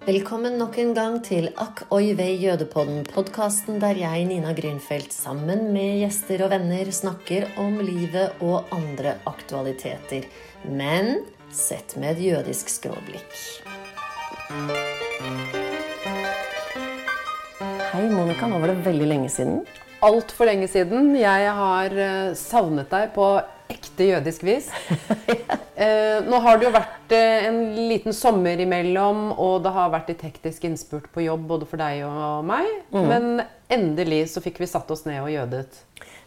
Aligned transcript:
Velkommen 0.00 0.54
nok 0.56 0.78
en 0.80 0.94
gang 0.96 1.16
til 1.20 1.50
Akk 1.60 1.82
oi 1.92 2.14
vei 2.16 2.30
jødepodden, 2.40 3.02
podkasten 3.04 3.76
der 3.82 3.98
jeg, 4.00 4.22
Nina 4.30 4.54
Grünfeldt, 4.56 5.12
sammen 5.12 5.66
med 5.74 5.98
gjester 6.00 6.46
og 6.46 6.54
venner 6.54 6.88
snakker 6.88 7.44
om 7.60 7.76
livet 7.84 8.40
og 8.40 8.72
andre 8.72 9.18
aktualiteter. 9.28 10.24
Men 10.64 11.26
sett 11.52 11.98
med 12.00 12.14
et 12.14 12.24
jødisk 12.30 12.72
skråblikk. 12.72 13.36
Hei, 17.92 18.06
Monica. 18.08 18.48
Nå 18.48 18.56
var 18.56 18.72
det 18.72 18.80
veldig 18.88 19.12
lenge 19.12 19.28
siden. 19.36 19.60
Altfor 20.00 20.48
lenge 20.48 20.72
siden. 20.72 21.12
Jeg 21.20 21.56
har 21.60 21.92
eh, 21.92 22.32
savnet 22.40 22.88
deg 22.88 23.12
på 23.12 23.34
ekte 23.70 24.08
jødisk 24.10 24.44
vis. 24.46 24.68
eh, 25.80 26.20
nå 26.26 26.40
har 26.44 26.58
det 26.58 26.68
jo 26.68 26.72
vært 26.74 27.14
eh, 27.16 27.46
en 27.48 27.60
liten 27.90 28.16
sommer 28.16 28.60
imellom, 28.62 29.30
og 29.34 29.60
det 29.64 29.74
har 29.74 29.92
vært 29.94 30.12
litt 30.12 30.24
hektisk 30.26 30.66
innspurt 30.68 31.10
på 31.14 31.24
jobb 31.26 31.46
både 31.50 31.68
for 31.70 31.80
deg 31.80 32.04
og 32.08 32.44
meg. 32.48 32.68
Mm. 32.94 33.06
Men 33.10 33.44
endelig 33.70 34.26
så 34.34 34.42
fikk 34.44 34.60
vi 34.62 34.70
satt 34.70 34.90
oss 34.92 35.06
ned 35.08 35.22
og 35.22 35.32
jødet. 35.32 35.68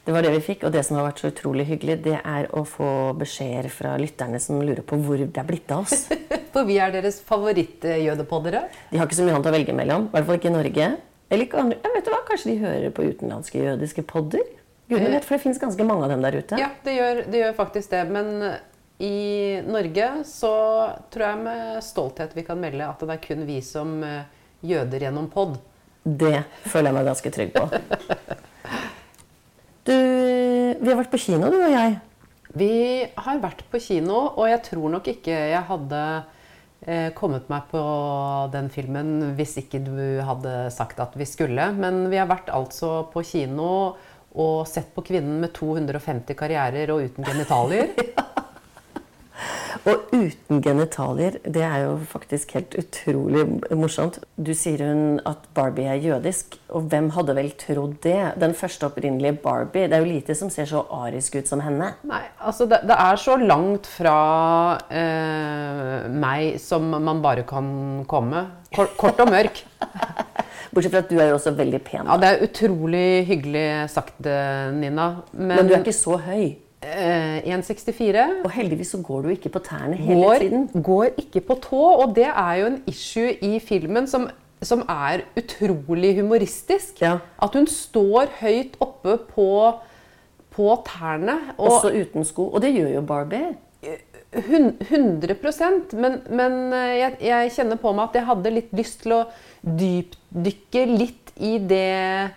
Det 0.04 0.12
var 0.12 0.26
det 0.26 0.34
vi 0.34 0.42
fikk, 0.44 0.66
og 0.68 0.74
det 0.76 0.82
som 0.84 0.98
har 1.00 1.06
vært 1.08 1.22
så 1.22 1.30
utrolig 1.32 1.64
hyggelig, 1.70 2.02
det 2.04 2.18
er 2.20 2.50
å 2.52 2.66
få 2.68 3.14
beskjeder 3.16 3.72
fra 3.72 3.94
lytterne 4.00 4.42
som 4.44 4.60
lurer 4.60 4.84
på 4.84 5.00
hvor 5.00 5.22
det 5.22 5.40
er 5.40 5.48
blitt 5.48 5.72
av 5.72 5.86
oss. 5.86 6.10
For 6.54 6.68
vi 6.68 6.76
er 6.84 6.92
deres 6.94 7.22
favorittjødepoddere. 7.24 8.66
De 8.92 9.00
har 9.00 9.08
ikke 9.08 9.18
så 9.22 9.26
mye 9.26 9.38
annet 9.38 9.48
å 9.50 9.54
velge 9.56 9.76
mellom. 9.78 10.10
I 10.10 10.18
hvert 10.18 10.28
fall 10.28 10.42
ikke 10.42 10.52
i 10.52 10.58
Norge. 10.58 10.90
Eller 11.32 11.48
ikke 11.48 11.62
andre. 11.64 11.80
Jeg 11.82 11.96
vet 11.96 12.12
hva, 12.12 12.20
Kanskje 12.28 12.52
de 12.52 12.58
hører 12.66 12.92
på 12.94 13.08
utenlandske 13.08 13.64
jødiske 13.64 14.04
podder? 14.12 14.44
Gudene 14.94 15.24
for 15.26 15.38
det 15.38 15.44
fins 15.44 15.60
ganske 15.62 15.88
mange 15.88 16.08
av 16.08 16.14
dem 16.14 16.24
der 16.26 16.38
ute. 16.40 16.62
Ja, 16.62 16.70
det 16.86 16.96
gjør, 16.96 17.26
det 17.34 17.42
gjør 17.42 17.58
faktisk 17.58 17.92
det. 17.94 18.04
Men 18.14 18.32
i 19.04 19.62
Norge 19.66 20.10
så 20.30 20.54
tror 21.12 21.28
jeg 21.28 21.44
med 21.44 21.84
stolthet 21.84 22.36
vi 22.38 22.46
kan 22.48 22.62
melde 22.62 22.88
at 22.88 23.02
det 23.02 23.18
er 23.18 23.24
kun 23.24 23.46
vi 23.50 23.60
som 23.66 23.98
eh, 24.06 24.30
jøder 24.64 25.08
gjennom 25.08 25.28
pod. 25.34 25.58
Det 26.04 26.44
føler 26.68 26.92
jeg 26.92 26.98
meg 27.00 27.10
ganske 27.12 27.36
trygg 27.38 27.54
på. 27.56 27.68
Du, 29.84 29.92
vi 29.92 30.88
har 30.88 30.96
vært 30.96 31.12
på 31.12 31.20
kino, 31.20 31.50
du 31.52 31.58
og 31.60 31.74
jeg. 31.74 31.98
Vi 32.56 32.76
har 33.26 33.40
vært 33.44 33.66
på 33.68 33.82
kino, 33.84 34.30
og 34.38 34.46
jeg 34.48 34.62
tror 34.70 34.94
nok 34.94 35.10
ikke 35.12 35.34
jeg 35.52 35.60
hadde 35.68 36.00
eh, 36.88 37.10
kommet 37.18 37.50
meg 37.52 37.66
på 37.72 37.82
den 38.54 38.70
filmen 38.72 39.34
hvis 39.36 39.58
ikke 39.60 39.82
du 39.84 40.22
hadde 40.24 40.70
sagt 40.72 41.02
at 41.04 41.18
vi 41.20 41.28
skulle. 41.28 41.68
Men 41.76 42.06
vi 42.14 42.22
har 42.22 42.30
vært 42.32 42.48
altså 42.54 43.10
på 43.12 43.26
kino 43.28 43.68
og 44.34 44.68
sett 44.70 44.94
på 44.96 45.04
kvinnen 45.06 45.42
med 45.44 45.54
250 45.56 46.38
karrierer 46.38 46.94
og 46.94 47.06
uten 47.10 47.28
genitalier. 47.28 47.94
Og 49.84 50.14
uten 50.16 50.62
genitalier. 50.64 51.38
Det 51.44 51.64
er 51.66 51.82
jo 51.84 51.96
faktisk 52.08 52.54
helt 52.56 52.76
utrolig 52.80 53.44
morsomt. 53.76 54.22
Du 54.40 54.54
sier 54.56 54.80
hun 54.86 55.18
at 55.28 55.44
Barbie 55.58 55.90
er 55.92 56.00
jødisk, 56.00 56.56
og 56.72 56.88
hvem 56.92 57.10
hadde 57.16 57.36
vel 57.36 57.52
trodd 57.60 57.98
det? 58.06 58.20
Den 58.40 58.56
første 58.56 58.88
opprinnelige 58.88 59.36
Barbie. 59.44 59.90
Det 59.92 59.98
er 59.98 60.06
jo 60.06 60.12
lite 60.14 60.38
som 60.40 60.52
ser 60.54 60.70
så 60.72 60.86
arisk 61.04 61.36
ut 61.36 61.52
som 61.52 61.64
henne. 61.66 61.92
Nei, 62.08 62.22
altså 62.40 62.68
det, 62.70 62.80
det 62.88 62.96
er 62.96 63.20
så 63.20 63.36
langt 63.42 63.90
fra 63.92 64.16
eh, 64.88 66.08
meg 66.08 66.62
som 66.64 66.88
man 66.94 67.20
bare 67.26 67.44
kan 67.50 67.68
komme. 68.08 68.48
Kort, 68.74 68.96
kort 69.00 69.20
og 69.20 69.34
mørk. 69.36 69.66
Bortsett 70.74 70.92
fra 70.96 71.02
at 71.04 71.10
du 71.12 71.18
er 71.22 71.28
jo 71.30 71.36
også 71.38 71.52
veldig 71.58 71.80
pen. 71.86 72.08
Ja, 72.10 72.18
det 72.18 72.30
er 72.32 72.44
utrolig 72.48 73.06
hyggelig 73.28 73.66
sagt, 73.94 74.26
eh, 74.26 74.72
Nina. 74.74 75.08
Men, 75.34 75.48
Men 75.58 75.68
du 75.70 75.74
er 75.76 75.84
ikke 75.84 75.94
så 75.94 76.18
høy. 76.18 76.56
eh, 76.84 77.42
1,64. 77.46 78.42
Og 78.44 78.52
heldigvis 78.52 78.90
så 78.92 79.02
går 79.06 79.22
du 79.24 79.30
ikke 79.30 79.50
på 79.54 79.60
tærne 79.64 79.96
hele 79.96 80.22
Går, 80.24 80.36
tiden. 80.42 80.68
går 80.84 81.06
ikke 81.18 81.42
på 81.48 81.56
tå, 81.62 81.84
og 82.04 82.16
det 82.16 82.26
er 82.28 82.54
jo 82.60 82.66
en 82.66 82.80
issue 82.88 83.32
i 83.42 83.60
filmen 83.60 84.08
som, 84.08 84.28
som 84.62 84.82
er 84.90 85.22
utrolig 85.40 86.16
humoristisk. 86.20 87.02
Ja. 87.02 87.18
At 87.42 87.54
hun 87.54 87.68
står 87.68 88.28
høyt 88.42 88.76
oppe 88.82 89.18
på, 89.30 89.48
på 90.52 90.76
tærne. 90.90 91.38
Og 91.58 91.72
Også 91.72 91.94
uten 92.02 92.26
sko. 92.26 92.50
Og 92.50 92.62
det 92.62 92.74
gjør 92.76 92.94
jo 92.96 93.02
Barbie. 93.02 93.54
Hun- 94.48 94.78
100 94.90 95.94
Men, 95.94 96.22
men 96.30 96.58
eh, 96.74 96.94
jeg, 97.00 97.18
jeg 97.30 97.52
kjenner 97.58 97.82
på 97.82 97.94
meg 97.96 98.10
at 98.10 98.16
jeg 98.20 98.30
hadde 98.30 98.54
litt 98.56 98.72
lyst 98.78 99.02
til 99.04 99.18
å 99.20 99.26
dypdykke 99.64 100.86
litt 100.98 101.34
i 101.44 101.58
det 101.58 102.32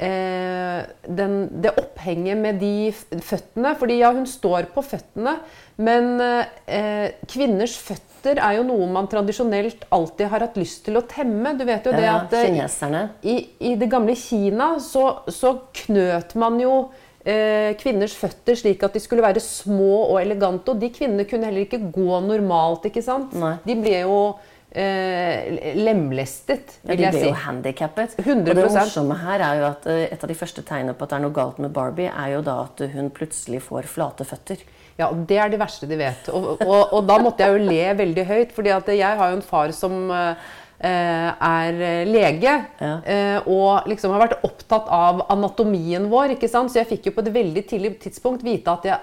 eh, 0.00 0.80
den, 1.06 1.34
det 1.62 1.72
opphenget 1.78 2.38
med 2.40 2.60
de 2.62 2.90
føttene. 3.22 3.74
Fordi 3.78 3.98
ja, 4.00 4.12
hun 4.16 4.26
står 4.28 4.70
på 4.74 4.84
føttene, 4.86 5.36
men 5.80 6.14
eh, 6.20 7.10
kvinners 7.30 7.76
føtter 7.80 8.40
er 8.40 8.58
jo 8.58 8.64
noe 8.68 8.88
man 8.92 9.06
tradisjonelt 9.08 9.86
alltid 9.96 10.28
har 10.32 10.44
hatt 10.44 10.58
lyst 10.60 10.82
til 10.88 10.98
å 11.00 11.04
temme. 11.08 11.54
Du 11.56 11.64
vet 11.68 11.86
jo 11.88 11.94
det 11.96 12.04
Ja, 12.04 12.18
at 12.24 12.34
eh, 12.36 12.50
i, 13.24 13.36
I 13.70 13.76
det 13.80 13.88
gamle 13.92 14.16
Kina 14.18 14.74
så, 14.84 15.06
så 15.32 15.54
knøt 15.84 16.34
man 16.40 16.58
jo 16.60 16.74
kvinners 17.80 18.14
føtter 18.16 18.56
slik 18.56 18.82
at 18.86 18.94
de 18.96 19.00
skulle 19.02 19.22
være 19.24 19.42
små 19.44 20.06
og 20.12 20.20
elegante. 20.22 20.72
Og 20.72 20.80
de 20.80 20.88
kvinnene 20.94 21.26
kunne 21.28 21.44
heller 21.50 21.66
ikke 21.66 21.82
gå 21.92 22.20
normalt. 22.24 22.86
ikke 22.88 23.02
sant? 23.04 23.34
Nei. 23.36 23.56
De 23.66 23.76
ble 23.76 23.98
jo 24.06 24.16
eh, 24.72 25.74
lemlestet, 25.76 26.76
Ja, 26.84 26.94
si. 26.94 26.96
de 26.96 27.04
jeg 27.04 27.14
ble 27.16 27.24
jo 27.28 27.38
handikappet. 27.44 28.16
100%. 28.22 28.40
Og 28.40 28.44
det 28.46 28.66
morsomme 28.72 29.18
her 29.24 29.44
er 29.46 29.60
jo 29.60 29.66
at 29.70 29.88
eh, 29.90 30.04
et 30.14 30.24
av 30.24 30.30
de 30.32 30.38
første 30.38 30.64
tegnene 30.66 30.94
på 30.96 31.04
at 31.06 31.12
det 31.12 31.18
er 31.20 31.24
noe 31.26 31.36
galt 31.36 31.58
med 31.62 31.72
Barbie, 31.76 32.08
er 32.10 32.36
jo 32.36 32.42
da 32.46 32.60
at 32.68 32.84
hun 32.94 33.10
plutselig 33.14 33.62
får 33.66 33.88
flate 33.90 34.26
føtter. 34.28 34.62
Ja, 35.00 35.10
Det 35.12 35.38
er 35.40 35.48
det 35.48 35.60
verste 35.60 35.86
de 35.88 35.96
vet. 35.96 36.28
Og, 36.28 36.60
og, 36.60 36.92
og 36.92 37.06
da 37.08 37.16
måtte 37.22 37.44
jeg 37.44 37.56
jo 37.56 37.68
le 37.70 37.84
veldig 38.00 38.24
høyt, 38.28 38.50
fordi 38.56 38.72
jeg 38.98 39.20
har 39.20 39.30
jo 39.32 39.38
en 39.38 39.46
far 39.46 39.72
som 39.76 40.10
eh, 40.12 40.50
er 40.88 42.06
lege. 42.08 42.54
Ja. 42.80 42.92
eh, 43.04 43.48
og 43.48 43.88
liksom 43.90 44.14
har 44.14 44.24
vært 44.26 44.44
opptatt 44.46 44.88
av 44.88 45.26
anatomien 45.32 46.08
vår. 46.10 46.36
ikke 46.36 46.48
sant? 46.48 46.72
Så 46.72 46.80
jeg 46.80 46.90
fikk 46.94 47.10
jo 47.10 47.16
på 47.16 47.24
et 47.26 47.34
veldig 47.34 47.64
tidlig 47.68 47.94
tidspunkt 48.00 48.44
vite 48.46 48.72
at 48.72 48.88
jeg, 48.88 48.98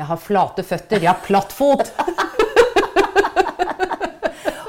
jeg 0.00 0.08
har 0.08 0.20
flate 0.20 0.64
føtter. 0.66 1.02
Jeg 1.02 1.12
har 1.12 1.22
platt 1.26 1.52
fot. 1.52 1.92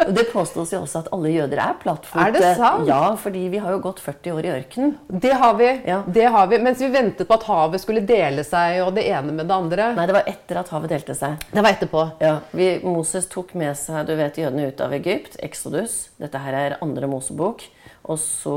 Og 0.08 0.16
det 0.16 0.28
påstås 0.32 0.74
jo 0.74 0.82
også 0.84 1.04
at 1.04 1.10
alle 1.16 1.32
jøder 1.34 1.62
er 1.64 1.78
plattfote. 1.82 2.24
Er 2.24 2.36
det 2.36 2.54
sant? 2.60 2.88
Ja, 2.88 3.02
fordi 3.20 3.46
vi 3.54 3.62
har 3.64 3.76
jo 3.76 3.82
gått 3.84 4.00
40 4.04 4.36
år 4.38 4.48
i 4.48 4.52
ørkenen. 4.56 4.96
Det 5.08 5.34
har 5.42 5.58
vi. 5.60 5.70
Ja. 5.88 6.02
det 6.08 6.28
har 6.34 6.48
vi. 6.52 6.60
Mens 6.64 6.82
vi 6.82 6.90
ventet 6.94 7.28
på 7.28 7.38
at 7.38 7.48
havet 7.50 7.84
skulle 7.84 8.04
dele 8.08 8.46
seg, 8.48 8.82
og 8.86 8.94
det 8.98 9.08
ene 9.12 9.36
med 9.36 9.50
det 9.50 9.58
andre. 9.58 9.92
Nei, 9.98 10.08
det 10.10 10.18
var 10.18 10.30
etter 10.32 10.62
at 10.64 10.72
havet 10.74 10.94
delte 10.96 11.16
seg. 11.18 11.48
Det 11.52 11.64
var 11.64 11.76
etterpå. 11.76 12.06
Ja, 12.24 12.38
vi, 12.56 12.70
Moses 12.86 13.28
tok 13.32 13.54
med 13.60 13.76
seg 13.80 14.08
du 14.08 14.16
vet, 14.20 14.40
jødene 14.40 14.70
ut 14.72 14.84
av 14.84 14.96
Egypt, 14.96 15.40
Exodus. 15.44 16.08
Dette 16.22 16.42
her 16.42 16.56
er 16.58 16.78
andre 16.82 17.10
Mosebok. 17.12 17.66
Og 18.08 18.20
så 18.22 18.56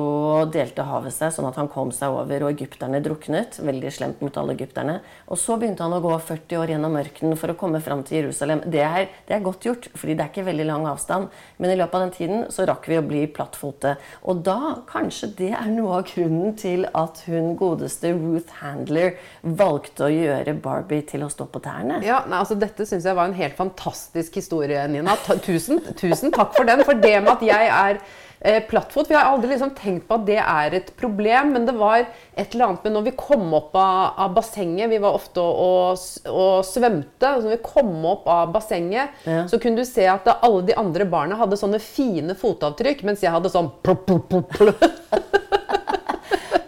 delte 0.55 0.85
havet 0.87 1.15
seg, 1.15 1.33
sånn 1.35 1.49
at 1.49 1.59
han 1.59 1.69
kom 1.71 1.91
seg 1.95 2.15
over, 2.15 2.47
og 2.47 2.53
egypterne 2.55 3.01
druknet. 3.03 3.59
Veldig 3.59 3.91
slemt 3.95 4.21
mot 4.23 4.37
alle 4.39 4.55
egypterne. 4.55 5.01
Og 5.27 5.41
så 5.41 5.57
begynte 5.59 5.83
han 5.83 5.97
å 5.97 6.03
gå 6.05 6.13
40 6.15 6.61
år 6.61 6.73
gjennom 6.75 6.99
ørkenen 7.01 7.39
for 7.41 7.51
å 7.51 7.57
komme 7.59 7.81
fram 7.83 8.05
til 8.07 8.21
Jerusalem. 8.21 8.63
Det 8.71 8.85
er, 8.87 9.09
det 9.27 9.37
er 9.37 9.43
godt 9.45 9.67
gjort, 9.67 9.89
fordi 9.97 10.15
det 10.15 10.25
er 10.25 10.31
ikke 10.31 10.47
veldig 10.47 10.69
lang 10.69 10.87
avstand. 10.91 11.35
Men 11.59 11.75
i 11.75 11.79
løpet 11.81 11.99
av 11.99 12.05
den 12.07 12.15
tiden 12.15 12.47
så 12.55 12.69
rakk 12.71 12.87
vi 12.91 13.01
å 13.01 13.05
bli 13.07 13.25
plattfote. 13.35 13.97
Og 14.31 14.45
da, 14.47 14.59
kanskje 14.91 15.33
det 15.43 15.51
er 15.59 15.75
noe 15.75 15.99
av 15.99 16.07
grunnen 16.13 16.55
til 16.61 16.87
at 16.95 17.25
hun 17.27 17.57
godeste 17.59 18.15
Ruth 18.15 18.63
Handler 18.63 19.19
valgte 19.43 20.07
å 20.07 20.15
gjøre 20.15 20.55
Barbie 20.63 21.03
til 21.11 21.27
å 21.27 21.33
stå 21.33 21.49
på 21.51 21.63
tærne. 21.65 21.99
Ja, 22.07 22.23
nei, 22.31 22.39
altså 22.45 22.59
Dette 22.61 22.87
syns 22.87 23.09
jeg 23.09 23.19
var 23.19 23.27
en 23.27 23.39
helt 23.39 23.59
fantastisk 23.59 24.39
historie, 24.39 24.87
Nina. 24.91 25.19
Tusen, 25.43 25.83
tusen 25.99 26.31
takk 26.35 26.55
for 26.55 26.69
den. 26.69 26.87
For 26.87 26.99
det 26.99 27.17
med 27.25 27.35
at 27.35 27.47
jeg 27.51 27.71
er 27.75 28.03
eh, 28.41 28.63
plattfot 28.69 29.11
Vi 29.11 29.15
har 29.15 29.29
aldri 29.31 29.51
liksom 29.53 29.71
tenkt 29.77 30.07
på 30.09 30.17
at 30.19 30.25
det 30.29 30.39
er 30.41 30.77
et 30.79 30.93
problem, 31.01 31.53
men 31.55 31.67
det 31.69 31.75
var 31.79 32.03
et 32.05 32.55
eller 32.55 32.67
annet 32.71 32.85
med 32.89 32.95
når 32.97 33.07
vi 33.11 33.15
kom 33.21 33.53
opp 33.59 33.75
av, 33.77 34.15
av 34.27 34.35
bassenget 34.37 34.91
Vi 34.93 34.99
var 35.03 35.17
ofte 35.19 35.41
og, 35.45 36.01
og 36.31 36.65
svømte. 36.67 37.35
og 37.35 37.43
så 37.43 37.49
når 37.49 37.57
vi 37.57 37.63
kom 37.67 37.93
opp 38.15 38.29
av 38.31 38.53
bassenget, 38.55 39.21
Ja. 39.29 39.45
så 39.51 39.61
kunne 39.61 39.77
du 39.83 39.85
se 39.89 40.07
at 40.11 40.27
alle 40.41 40.63
de 40.71 40.75
andre 40.81 41.05
barna 41.05 41.37
hadde 41.41 41.59
sånne 41.61 41.81
fine 41.83 42.35
fotavtrykk, 42.39 43.05
mens 43.09 43.23
jeg 43.25 43.33
hadde 43.35 43.53
sånn 43.53 43.71
plup, 43.85 44.07
plup, 44.09 44.33
plup. 44.57 44.81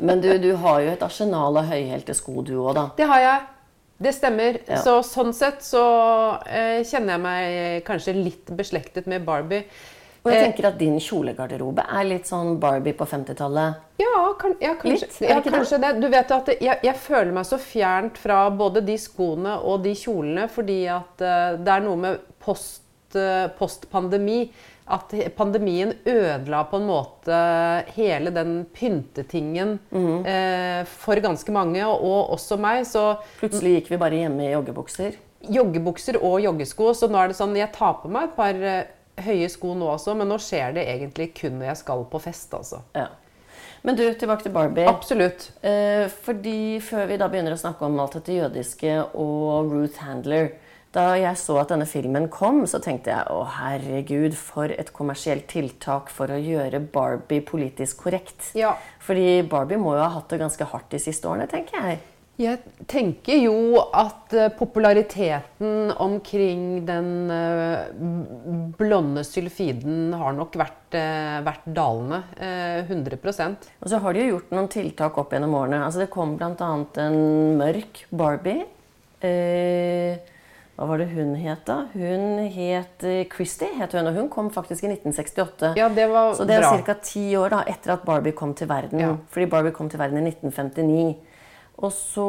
Men 0.02 0.20
du, 0.20 0.32
du 0.42 0.52
har 0.58 0.80
jo 0.82 0.90
et 0.96 1.02
arsenal 1.06 1.56
av 1.60 1.68
høyhælte 1.70 2.14
sko, 2.18 2.42
du 2.42 2.56
òg, 2.58 2.72
da. 2.74 2.88
Det 2.98 3.06
har 3.06 3.20
jeg. 3.22 3.42
Det 4.02 4.10
stemmer. 4.16 4.56
Ja. 4.66 4.80
Så 4.82 4.96
sånn 5.06 5.30
sett 5.36 5.60
så 5.62 5.82
eh, 6.50 6.80
kjenner 6.88 7.14
jeg 7.14 7.22
meg 7.22 7.84
kanskje 7.86 8.16
litt 8.18 8.50
beslektet 8.58 9.06
med 9.06 9.22
Barbie. 9.28 9.62
Og 10.24 10.30
jeg 10.30 10.38
Eh, 10.38 10.44
tenker 10.52 10.68
at 10.68 10.76
din 10.78 10.98
kjolegarderobe 11.02 11.82
er 11.82 12.04
litt 12.06 12.28
sånn 12.30 12.58
Barbie 12.62 12.94
på 12.94 13.04
50-tallet. 13.10 13.74
Ja, 13.98 14.32
kan, 14.38 14.54
ja, 14.62 14.74
kanskje, 14.78 15.08
Litt, 15.08 15.20
ja, 15.20 15.40
kanskje 15.42 15.80
det? 15.82 15.88
det? 15.94 16.00
Du 16.00 16.08
vet 16.08 16.30
at 16.30 16.46
jeg, 16.62 16.78
jeg 16.82 16.94
føler 16.94 17.32
meg 17.32 17.44
så 17.48 17.58
fjernt 17.58 18.18
fra 18.22 18.44
både 18.50 18.84
de 18.86 18.94
skoene 18.98 19.56
og 19.66 19.82
de 19.82 19.94
kjolene, 19.98 20.48
fordi 20.48 20.86
at 20.94 21.24
uh, 21.26 21.56
det 21.58 21.74
er 21.74 21.82
noe 21.82 21.96
med 21.96 22.20
post, 22.38 22.82
uh, 23.16 23.48
postpandemi. 23.58 24.44
At 24.92 25.12
pandemien 25.38 25.92
ødela 26.06 26.64
på 26.68 26.76
en 26.80 26.86
måte 26.88 27.36
hele 27.96 28.30
den 28.34 28.64
pyntetingen 28.74 29.78
Mhm. 29.90 30.24
eh, 30.26 30.84
for 30.84 31.14
ganske 31.22 31.50
mange, 31.54 31.82
og 31.86 32.30
også 32.34 32.58
meg. 32.58 32.82
Så 32.86 33.16
Plutselig 33.40 33.76
gikk 33.80 33.90
vi 33.90 33.96
bare 33.96 34.18
hjemme 34.22 34.42
i 34.42 34.52
joggebukser. 34.54 35.14
joggebukser 35.48 36.18
og 36.22 36.40
joggesko. 36.42 36.92
Så 36.94 37.08
nå 37.10 37.18
er 37.18 37.28
det 37.28 37.36
sånn 37.38 37.56
jeg 37.56 37.72
tar 37.72 37.94
på 38.02 38.08
meg 38.10 38.24
et 38.30 38.36
par 38.36 38.54
høye 39.20 39.48
sko 39.52 39.74
nå 39.76 39.90
også, 39.92 40.14
men 40.16 40.30
nå 40.30 40.38
skjer 40.40 40.76
det 40.76 40.86
egentlig 40.88 41.32
kun 41.36 41.58
når 41.58 41.72
jeg 41.72 41.82
skal 41.82 42.06
på 42.08 42.20
fest, 42.22 42.54
altså. 42.56 42.80
Ja. 42.96 43.10
Men 43.82 43.98
du, 43.98 44.04
tilbake 44.14 44.46
til 44.46 44.54
Barbie. 44.54 44.86
Absolutt. 44.86 45.48
Eh, 45.66 46.06
fordi 46.22 46.78
Før 46.84 47.08
vi 47.10 47.18
da 47.18 47.26
begynner 47.30 47.56
å 47.56 47.58
snakke 47.58 47.86
om 47.86 47.98
alt 47.98 48.14
dette 48.14 48.36
jødiske 48.36 48.92
og 49.18 49.72
Ruth 49.72 50.04
Handler 50.06 50.52
Da 50.94 51.16
jeg 51.18 51.34
så 51.40 51.56
at 51.58 51.72
denne 51.72 51.88
filmen 51.90 52.28
kom, 52.30 52.60
så 52.70 52.78
tenkte 52.84 53.10
jeg 53.10 53.26
å 53.32 53.42
herregud, 53.56 54.36
for 54.38 54.70
et 54.70 54.92
kommersielt 54.94 55.48
tiltak 55.50 56.12
for 56.12 56.30
å 56.30 56.38
gjøre 56.38 56.82
Barbie 56.94 57.42
politisk 57.42 58.04
korrekt. 58.04 58.52
Ja. 58.54 58.76
Fordi 59.02 59.40
Barbie 59.48 59.80
må 59.80 59.96
jo 59.96 60.04
ha 60.04 60.12
hatt 60.18 60.28
det 60.30 60.42
ganske 60.44 60.68
hardt 60.68 60.92
de 60.92 61.00
siste 61.02 61.26
årene, 61.32 61.48
tenker 61.50 61.80
jeg. 61.80 62.02
Jeg 62.40 62.58
tenker 62.88 63.36
jo 63.44 63.76
at 63.92 64.32
eh, 64.32 64.48
populariteten 64.56 65.92
omkring 66.00 66.62
den 66.88 67.30
eh, 67.30 67.92
blonde 68.80 69.20
sylfiden 69.28 70.14
har 70.16 70.32
nok 70.34 70.56
vært, 70.58 70.96
eh, 70.96 71.42
vært 71.44 71.66
dalende. 71.76 72.22
eh, 72.40 72.82
100% 72.88 73.68
Og 73.82 73.88
så 73.92 74.00
har 74.00 74.12
de 74.16 74.24
jo 74.24 74.30
gjort 74.38 74.50
noen 74.56 74.68
tiltak 74.72 75.18
opp 75.20 75.30
gjennom 75.36 75.54
årene. 75.54 75.84
Altså 75.84 76.00
Det 76.06 76.10
kom 76.10 76.36
bl.a. 76.40 76.54
en 77.04 77.58
mørk 77.60 78.06
Barbie. 78.10 78.64
Eh, 79.22 80.16
hva 80.74 80.86
var 80.88 80.98
det 80.98 81.10
hun 81.12 81.34
het, 81.36 81.66
da? 81.68 81.82
Hun 81.92 82.48
het 82.50 83.04
Christie, 83.30 83.68
het 83.78 83.92
hun, 83.92 84.08
og 84.08 84.14
hun 84.16 84.28
kom 84.32 84.48
faktisk 84.50 84.82
i 84.84 84.88
1968. 84.88 85.76
Ja, 85.76 85.88
det 85.92 86.08
var 86.10 86.32
Så 86.34 86.46
det 86.48 86.56
er 86.56 86.64
bra. 86.64 86.80
ca. 86.82 86.94
ti 87.04 87.36
år 87.36 87.50
da, 87.50 87.60
etter 87.68 87.92
at 87.92 88.04
Barbie 88.08 88.32
kom 88.32 88.54
til 88.54 88.66
verden. 88.72 88.98
Ja. 88.98 89.12
Fordi 89.30 89.46
Barbie 89.52 89.70
kom 89.76 89.88
til 89.92 90.00
verden 90.00 90.18
i 90.18 90.30
1959. 90.32 91.18
Og 91.78 91.92
så 91.94 92.28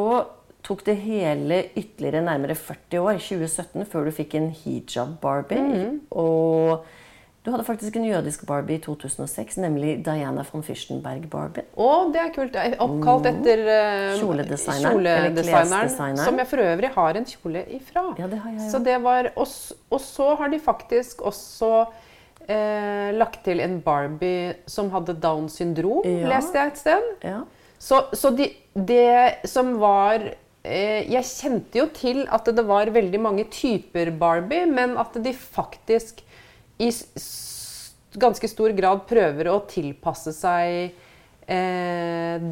tok 0.63 0.85
det 0.87 0.95
hele 1.03 1.65
ytterligere 1.75 2.23
nærmere 2.23 2.55
40 2.55 2.99
år, 3.03 3.17
2017, 3.19 3.85
før 3.91 4.05
du 4.07 4.11
fikk 4.15 4.35
en 4.39 4.51
hijab-Barbie. 4.55 5.59
Mhm. 5.59 5.97
Og 6.11 6.85
du 7.43 7.49
hadde 7.51 7.65
faktisk 7.67 7.97
en 7.99 8.05
jødisk 8.07 8.45
Barbie 8.47 8.77
i 8.77 8.79
2006, 8.79 9.57
nemlig 9.59 9.97
Diana 10.05 10.45
von 10.47 10.63
Fürstenberg-Barbie. 10.63 11.65
Å, 11.75 11.89
det 12.13 12.21
er 12.21 12.31
kult. 12.31 12.55
Oppkalt 12.85 13.27
etter 13.33 13.65
uh, 13.67 14.13
Kjoledesigneren, 14.21 14.95
kjoledesigneren. 14.95 16.21
Som 16.23 16.39
jeg 16.39 16.47
for 16.47 16.63
øvrig 16.63 16.93
har 16.95 17.19
en 17.19 17.27
kjole 17.27 17.65
ifra. 17.75 18.05
Ja, 18.21 18.29
det 18.31 18.39
har 18.45 18.55
jeg 18.55 18.71
Så 18.71 18.79
det 18.85 18.95
var, 19.03 19.33
og, 19.35 19.51
og 19.91 20.01
så 20.05 20.29
har 20.39 20.53
de 20.55 20.61
faktisk 20.63 21.25
også 21.27 21.73
eh, 22.47 23.11
lagt 23.19 23.43
til 23.43 23.59
en 23.59 23.81
Barbie 23.83 24.53
som 24.65 24.87
hadde 24.95 25.19
Downs 25.19 25.59
syndrom, 25.59 26.07
Ja. 26.07 26.31
leste 26.37 26.57
jeg 26.63 26.71
et 26.71 26.81
sted. 26.85 27.11
Ja. 27.27 27.41
Så, 27.83 28.00
så 28.15 28.31
de, 28.31 28.47
det 28.74 29.50
som 29.51 29.74
var 29.81 30.21
eh, 30.24 31.03
Jeg 31.12 31.27
kjente 31.27 31.81
jo 31.81 31.88
til 31.91 32.24
at 32.31 32.47
det 32.56 32.63
var 32.69 32.91
veldig 32.95 33.19
mange 33.19 33.44
typer 33.51 34.13
Barbie, 34.15 34.65
men 34.69 34.95
at 35.01 35.18
de 35.24 35.33
faktisk 35.35 36.24
i 36.81 36.89
ganske 38.19 38.47
stor 38.50 38.74
grad 38.77 39.03
prøver 39.09 39.50
å 39.51 39.59
tilpasse 39.69 40.33
seg 40.35 40.94
eh, 41.50 42.51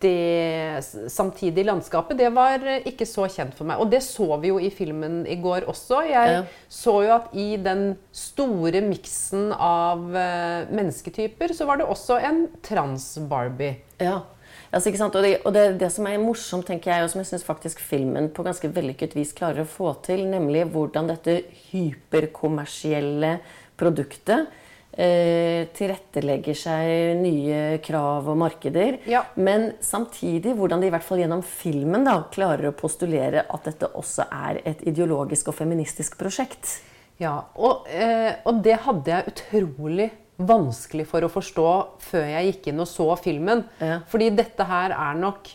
det 0.00 0.80
samtidige 1.12 1.66
landskapet, 1.68 2.16
det 2.16 2.30
var 2.32 2.62
ikke 2.88 3.04
så 3.04 3.26
kjent 3.28 3.52
for 3.56 3.68
meg. 3.68 3.82
Og 3.82 3.90
det 3.92 4.00
så 4.06 4.38
vi 4.40 4.48
jo 4.48 4.56
i 4.62 4.70
filmen 4.72 5.26
i 5.28 5.36
går 5.42 5.66
også. 5.68 6.00
Jeg 6.08 6.30
Ja. 6.32 6.42
så 6.72 6.94
jo 7.04 7.12
at 7.18 7.34
i 7.36 7.56
den 7.60 7.98
store 8.12 8.80
miksen 8.80 9.52
av 9.52 10.16
eh, 10.16 10.72
mennesketyper, 10.72 11.52
så 11.52 11.66
var 11.68 11.76
det 11.76 11.86
også 11.86 12.16
en 12.16 12.46
trans-Barbie. 12.64 13.76
Ja. 14.00 14.22
Altså? 14.70 14.92
Og, 14.92 15.18
det, 15.22 15.34
og 15.44 15.54
det, 15.54 15.64
det 15.80 15.90
som 15.92 16.06
er 16.06 16.20
morsomt, 16.22 16.68
tenker 16.68 16.92
jeg, 16.92 17.04
og 17.04 17.12
som 17.12 17.22
jeg 17.22 17.30
syns 17.32 17.46
faktisk 17.46 17.82
filmen 17.82 18.30
på 18.34 18.44
ganske 18.46 18.70
vellykket 18.70 19.16
vis 19.18 19.34
klarer 19.36 19.64
å 19.64 19.68
få 19.68 19.96
til, 20.06 20.24
nemlig 20.30 20.68
hvordan 20.70 21.10
dette 21.10 21.40
hyperkommersielle 21.72 23.38
produktet 23.80 24.46
eh, 24.94 25.66
tilrettelegger 25.74 26.58
seg 26.58 27.18
nye 27.20 27.80
krav 27.84 28.30
og 28.30 28.38
markeder. 28.44 29.00
Ja. 29.10 29.24
Men 29.34 29.72
samtidig 29.82 30.54
hvordan 30.58 30.82
de 30.82 30.90
i 30.90 30.94
hvert 30.94 31.06
fall 31.06 31.22
gjennom 31.24 31.42
filmen 31.46 32.06
da, 32.06 32.20
klarer 32.32 32.70
å 32.70 32.76
postulere 32.76 33.46
at 33.50 33.66
dette 33.66 33.90
også 33.90 34.28
er 34.30 34.62
et 34.70 34.86
ideologisk 34.86 35.50
og 35.50 35.58
feministisk 35.64 36.18
prosjekt. 36.20 36.78
Ja, 37.20 37.34
og, 37.58 37.88
eh, 37.90 38.38
og 38.48 38.62
det 38.64 38.78
hadde 38.86 39.12
jeg 39.12 39.32
utrolig 39.34 40.12
vanskelig 40.46 41.06
for 41.10 41.24
å 41.26 41.30
forstå 41.32 41.68
før 42.04 42.26
jeg 42.32 42.50
gikk 42.52 42.70
inn 42.72 42.82
og 42.82 42.88
så 42.88 43.06
filmen. 43.20 43.64
Ja. 43.80 44.00
Fordi 44.10 44.30
dette 44.38 44.66
her 44.68 44.94
er 44.96 45.18
nok 45.20 45.50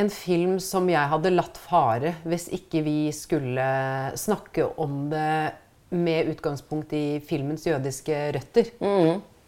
en 0.00 0.10
film 0.12 0.58
som 0.62 0.86
jeg 0.88 1.10
hadde 1.12 1.32
latt 1.34 1.58
fare 1.60 2.14
hvis 2.28 2.46
ikke 2.56 2.82
vi 2.86 2.98
skulle 3.12 3.64
snakke 4.16 4.68
om 4.80 5.08
det 5.12 5.32
med 5.90 6.30
utgangspunkt 6.30 6.92
i 6.94 7.18
filmens 7.26 7.64
jødiske 7.66 8.20
røtter. 8.36 8.70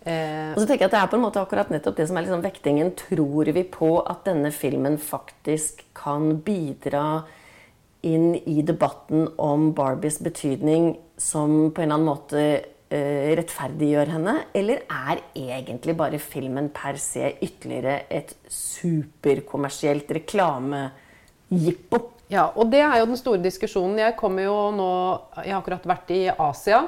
Eh, 0.03 0.51
Og 0.57 0.59
så 0.59 0.67
tenker 0.67 0.83
jeg 0.83 0.89
at 0.91 0.97
Det 0.97 0.99
er 0.99 1.11
på 1.13 1.17
en 1.21 1.23
måte 1.23 1.39
akkurat 1.39 1.71
nettopp 1.71 2.01
det 2.01 2.09
som 2.11 2.19
er 2.19 2.25
liksom 2.27 2.43
vektingen. 2.43 2.91
Tror 2.99 3.53
vi 3.55 3.63
på 3.63 3.93
at 4.03 4.25
denne 4.27 4.51
filmen 4.51 4.99
faktisk 4.99 5.85
kan 5.95 6.41
bidra 6.43 7.23
inn 8.03 8.35
i 8.35 8.65
debatten 8.67 9.29
om 9.39 9.69
Barbies 9.79 10.19
betydning 10.19 10.97
som 11.17 11.71
på 11.71 11.85
en 11.85 11.93
eller 11.93 11.95
annen 11.95 12.09
måte 12.11 12.43
rettferdiggjør 12.93 14.13
henne? 14.15 14.35
Eller 14.55 14.83
er 14.91 15.23
egentlig 15.39 15.97
bare 15.99 16.19
filmen 16.23 16.69
per 16.75 16.99
se 17.01 17.35
ytterligere 17.43 18.03
et 18.13 18.35
superkommersielt 18.53 20.11
reklamejippo? 20.19 22.03
Ja, 22.33 22.47
og 22.57 22.71
det 22.73 22.81
er 22.81 22.99
jo 23.01 23.09
den 23.11 23.21
store 23.21 23.43
diskusjonen. 23.45 23.99
Jeg 24.01 24.17
kommer 24.17 24.47
jo 24.47 24.59
nå 24.73 24.93
Jeg 25.43 25.53
har 25.53 25.61
akkurat 25.61 25.89
vært 25.89 26.13
i 26.15 26.23
Asia. 26.33 26.85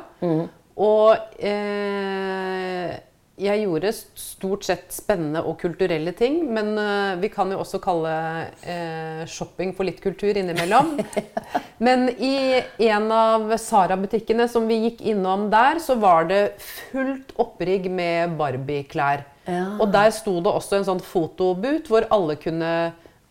Og 0.74 1.36
eh, 1.38 2.94
jeg 3.34 3.64
gjorde 3.64 3.90
stort 4.14 4.62
sett 4.62 4.92
spennende 4.94 5.40
og 5.42 5.56
kulturelle 5.58 6.12
ting. 6.14 6.38
Men 6.54 6.72
uh, 6.78 7.18
vi 7.18 7.30
kan 7.34 7.50
jo 7.50 7.58
også 7.64 7.80
kalle 7.82 8.14
uh, 8.62 9.22
shopping 9.26 9.72
for 9.74 9.88
litt 9.88 10.00
kultur 10.04 10.36
innimellom. 10.38 10.94
men 11.86 12.08
i 12.14 12.62
en 12.86 13.10
av 13.14 13.56
Sara-butikkene 13.58 14.46
som 14.50 14.68
vi 14.70 14.84
gikk 14.86 15.02
innom 15.14 15.48
der, 15.52 15.82
så 15.82 15.98
var 15.98 16.28
det 16.30 16.42
fullt 16.62 17.34
opprigg 17.42 17.90
med 17.90 18.36
Barbie-klær. 18.38 19.26
Ja. 19.50 19.64
Og 19.82 19.90
der 19.92 20.14
sto 20.14 20.38
det 20.40 20.52
også 20.54 20.78
en 20.78 20.86
sånn 20.86 21.02
fotobut 21.04 21.90
hvor 21.90 22.06
alle 22.14 22.38
kunne 22.40 22.70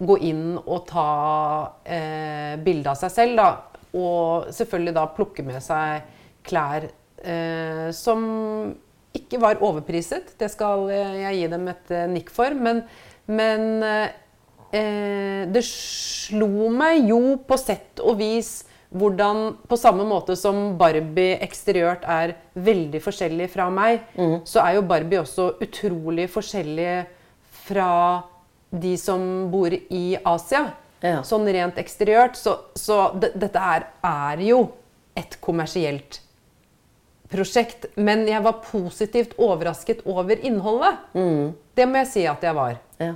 gå 0.03 0.17
inn 0.27 0.57
og 0.59 0.83
ta 0.89 1.09
uh, 1.71 2.53
bilde 2.59 2.91
av 2.91 2.99
seg 2.99 3.15
selv. 3.15 3.39
Da, 3.39 3.87
og 3.95 4.51
selvfølgelig 4.51 4.97
da 4.99 5.07
plukke 5.15 5.47
med 5.47 5.63
seg 5.63 6.11
klær 6.43 6.91
som 7.95 8.23
ikke 9.17 9.39
var 9.41 9.61
overpriset. 9.63 10.33
Det 10.39 10.49
skal 10.51 10.89
eh, 10.93 11.15
jeg 11.23 11.39
gi 11.39 11.47
dem 11.53 11.71
et 11.71 11.93
eh, 11.93 12.09
nikk 12.11 12.31
for. 12.33 12.55
Men, 12.57 12.83
men 13.29 13.83
eh, 13.85 15.47
det 15.53 15.63
slo 15.67 16.69
meg 16.73 17.09
jo 17.11 17.37
på 17.45 17.57
sett 17.61 18.01
og 18.03 18.17
vis 18.21 18.63
hvordan 18.93 19.55
på 19.69 19.77
samme 19.77 20.05
måte 20.05 20.35
som 20.37 20.75
Barbie 20.77 21.39
eksteriørt 21.41 22.03
er 22.09 22.35
veldig 22.53 22.99
forskjellig 23.01 23.47
fra 23.49 23.65
meg, 23.73 24.03
så 24.45 24.61
er 24.61 24.75
jo 24.75 24.83
Barbie 24.85 25.17
også 25.17 25.47
utrolig 25.65 26.27
forskjellig 26.29 26.91
fra 27.65 27.89
de 28.69 28.93
som 29.01 29.23
bor 29.49 29.73
i 29.73 30.03
Asia. 30.21 30.67
Ja. 31.01 31.23
Sånn 31.25 31.49
rent 31.49 31.81
eksteriørt. 31.81 32.37
Så, 32.39 32.53
så 32.77 32.99
dette 33.17 33.49
er, 33.59 33.89
er 34.05 34.45
jo 34.45 34.61
et 35.17 35.37
kommersielt 35.43 36.21
prosjekt. 37.33 37.89
Men 37.97 38.27
jeg 38.29 38.45
var 38.45 38.61
positivt 38.63 39.35
overrasket 39.41 40.05
over 40.05 40.39
innholdet. 40.39 41.03
Det 41.73 41.89
må 41.89 42.03
jeg 42.03 42.11
si 42.13 42.25
at 42.29 42.45
jeg 42.45 42.55
var. 42.57 42.77
Ja. 43.01 43.15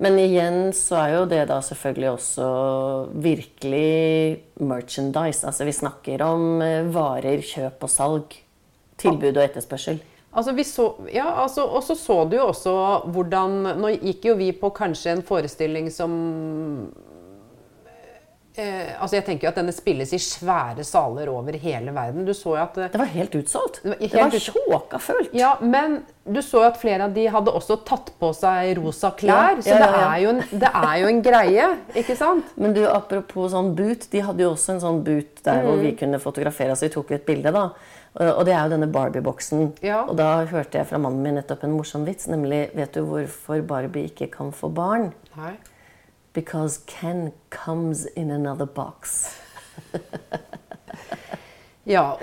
Men 0.00 0.16
igjen 0.16 0.70
så 0.72 0.96
er 0.96 1.10
jo 1.18 1.24
det 1.28 1.42
da 1.50 1.58
selvfølgelig 1.64 2.10
også 2.14 2.44
virkelig 3.20 4.40
merchandise. 4.64 5.44
Altså 5.44 5.66
vi 5.68 5.76
snakker 5.76 6.24
om 6.24 6.62
eh, 6.64 6.88
varer, 6.88 7.44
kjøp 7.44 7.84
og 7.84 7.92
salg. 7.92 8.38
Tilbud 9.00 9.36
og 9.36 9.44
etterspørsel. 9.44 10.00
Altså, 10.30 10.52
vi 10.54 10.64
så, 10.64 10.84
ja, 11.10 11.26
altså, 11.42 11.64
og 11.66 11.82
så 11.82 11.96
så 11.98 12.20
du 12.30 12.36
jo 12.36 12.44
også 12.52 12.72
hvordan 13.10 13.56
Nå 13.80 13.88
gikk 13.96 14.28
jo 14.28 14.36
vi 14.38 14.52
på 14.54 14.70
kanskje 14.76 15.16
en 15.16 15.24
forestilling 15.26 15.88
som 15.90 16.12
eh, 18.60 18.92
altså 19.00 19.16
Jeg 19.18 19.26
tenker 19.26 19.46
jo 19.46 19.50
at 19.50 19.58
denne 19.58 19.72
spilles 19.74 20.12
i 20.14 20.20
svære 20.22 20.84
saler 20.86 21.30
over 21.32 21.56
hele 21.60 21.94
verden. 21.96 22.26
Du 22.28 22.32
så 22.36 22.54
jo 22.54 22.62
at 22.62 22.78
eh, 22.78 22.90
Det 22.92 23.00
var 23.00 23.10
helt 23.14 23.36
utsolgt. 23.40 23.80
Det 23.82 23.92
var 23.94 24.00
Det 24.02 24.22
var 24.22 24.36
tjåka 24.46 25.00
fullt. 25.02 25.34
Ja, 25.36 25.54
men 25.60 26.00
du 26.24 26.42
så 26.44 26.62
jo 26.62 26.68
at 26.68 26.80
flere 26.80 27.08
av 27.08 27.14
de 27.16 27.26
hadde 27.32 27.54
også 27.56 27.80
tatt 27.88 28.12
på 28.20 28.32
seg 28.36 28.74
rosa 28.78 29.12
klær. 29.18 29.56
Ja, 29.56 29.62
Så 29.64 29.74
ja, 29.74 29.78
det 29.78 29.86
ja, 29.86 29.92
det, 29.94 30.02
er, 30.08 30.18
jo 30.22 30.34
en, 30.34 30.42
det 30.64 30.72
er 30.82 30.96
jo 31.00 31.12
en 31.12 31.22
greie, 31.24 31.70
ikke 32.02 32.16
sant? 32.18 32.52
Men 32.60 32.76
du, 32.76 32.84
apropos 32.88 33.50
sånn 33.54 33.72
boot, 33.78 34.06
de 34.12 34.22
hadde 34.26 34.44
jo 34.44 34.52
også 34.52 34.76
en 34.76 34.84
sånn 34.84 35.00
boot 35.06 35.42
der 35.46 35.64
hvor 35.66 35.80
vi 35.80 35.94
kunne 35.98 36.20
fotografere 36.22 36.76
oss. 36.76 36.84
Vi 36.84 36.92
tok 36.92 37.16
et 37.16 37.26
bilde, 37.26 37.54
da. 37.56 37.70
Og 38.18 38.42
det 38.46 38.54
er 38.56 38.64
jo 38.66 38.74
denne 38.74 38.88
Barbie-boksen. 38.90 39.68
Ja. 39.86 40.02
Og 40.02 40.16
da 40.18 40.42
hørte 40.50 40.80
jeg 40.80 40.88
fra 40.90 40.98
mannen 40.98 41.22
min 41.22 41.36
nettopp 41.38 41.62
en 41.66 41.76
morsom 41.76 42.02
vits, 42.08 42.26
nemlig 42.30 42.64
Vet 42.74 42.96
du 42.96 43.04
hvorfor 43.06 43.62
Barbie 43.66 44.10
ikke 44.10 44.26
kan 44.34 44.50
få 44.54 44.70
barn? 44.74 45.12
Nei. 45.38 45.54
Because 46.32 46.80
Ken 46.86 47.32
comes 47.50 48.06
in 48.16 48.30
another 48.30 48.66
box. 48.66 49.30
Ja, 51.88 52.02
og, 52.12 52.20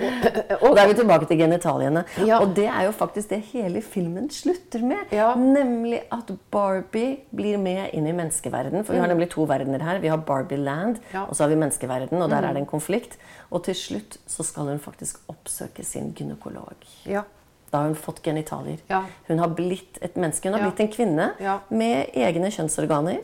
Og 0.62 0.76
da 0.76 0.84
er 0.84 0.88
vi 0.88 0.94
tilbake 0.96 1.26
til 1.28 1.40
genitaliene. 1.42 2.04
Ja. 2.24 2.38
Og 2.40 2.52
det 2.56 2.68
er 2.70 2.84
jo 2.86 2.92
faktisk 2.94 3.28
det 3.34 3.40
hele 3.50 3.82
filmen 3.82 4.28
slutter 4.32 4.84
med. 4.86 5.10
Ja. 5.12 5.32
Nemlig 5.36 5.98
at 6.14 6.30
Barbie 6.54 7.16
blir 7.36 7.58
med 7.60 7.90
inn 7.92 8.06
i 8.06 8.14
menneskeverden. 8.16 8.84
For 8.86 8.94
vi 8.94 9.02
har 9.02 9.10
nemlig 9.10 9.28
to 9.34 9.44
verdener 9.50 9.82
her. 9.84 9.98
Vi 10.00 10.08
har 10.08 10.22
Barbie-land, 10.24 10.96
Mm. 11.02 11.10
Ja. 11.12 11.24
Mm. 11.24 11.28
og 11.28 11.36
så 11.36 11.42
har 11.44 11.48
vi 11.50 11.56
menneskeverden. 11.60 12.22
Og 12.22 12.30
der 12.30 12.36
er 12.48 12.52
det 12.54 12.62
en 12.62 12.66
konflikt. 12.70 13.18
Og 13.50 13.64
til 13.64 13.74
slutt 13.74 14.16
så 14.26 14.42
skal 14.46 14.70
hun 14.70 14.78
faktisk 14.78 15.18
oppsøke 15.28 15.84
sin 15.84 16.14
gynekolog. 16.14 16.74
ja. 17.06 17.22
Da 17.70 17.76
har 17.82 17.86
hun 17.90 17.96
fått 17.96 18.22
genitalier. 18.24 18.78
Ja. 18.88 19.02
Hun 19.28 19.38
har 19.38 19.48
blitt 19.48 19.98
et 20.00 20.14
menneske. 20.16 20.48
Hun 20.48 20.54
har 20.58 20.70
blitt 20.70 20.80
en 20.80 20.88
kvinne 20.88 21.26
med 21.68 22.06
egne 22.16 22.48
kjønnsorganer. 22.50 23.18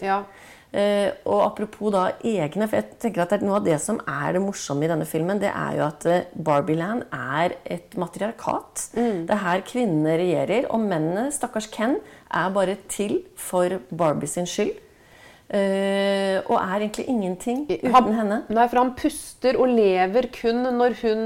Eh, 0.75 1.13
og 1.31 1.45
apropos 1.45 1.93
da 1.95 2.09
egne, 2.27 2.67
for 2.67 2.81
jeg 2.81 2.97
tenker 3.05 3.23
at 3.23 3.43
noe 3.47 3.61
av 3.61 3.67
det 3.67 3.77
som 3.83 4.01
er 4.11 4.35
det 4.35 4.41
morsomme 4.43 4.83
i 4.83 4.91
denne 4.91 5.07
filmen, 5.07 5.39
det 5.39 5.53
er 5.53 5.77
jo 5.79 5.85
at 5.87 6.07
eh, 6.11 6.25
Barbieland 6.35 7.05
er 7.15 7.55
et 7.77 7.95
matriarkat. 8.01 8.89
Det 8.97 9.31
er 9.31 9.43
her 9.45 9.63
kvinnene 9.69 10.17
regjerer, 10.19 10.67
og 10.75 10.83
mennene, 10.83 11.29
stakkars 11.35 11.71
Ken, 11.71 12.01
er 12.35 12.51
bare 12.57 12.75
til 12.91 13.21
for 13.39 13.79
Barbie 13.95 14.31
sin 14.31 14.51
skyld. 14.51 14.81
Uh, 15.45 16.41
og 16.49 16.55
er 16.57 16.81
egentlig 16.81 17.05
ingenting 17.13 17.67
uten 17.69 17.93
Han- 17.93 18.15
henne. 18.17 18.39
Nei, 18.49 18.65
for 18.67 18.81
han 18.81 18.95
puster 18.97 19.59
og 19.61 19.69
lever 19.69 20.27
kun 20.33 20.65
når 20.65 20.97
hun 21.03 21.21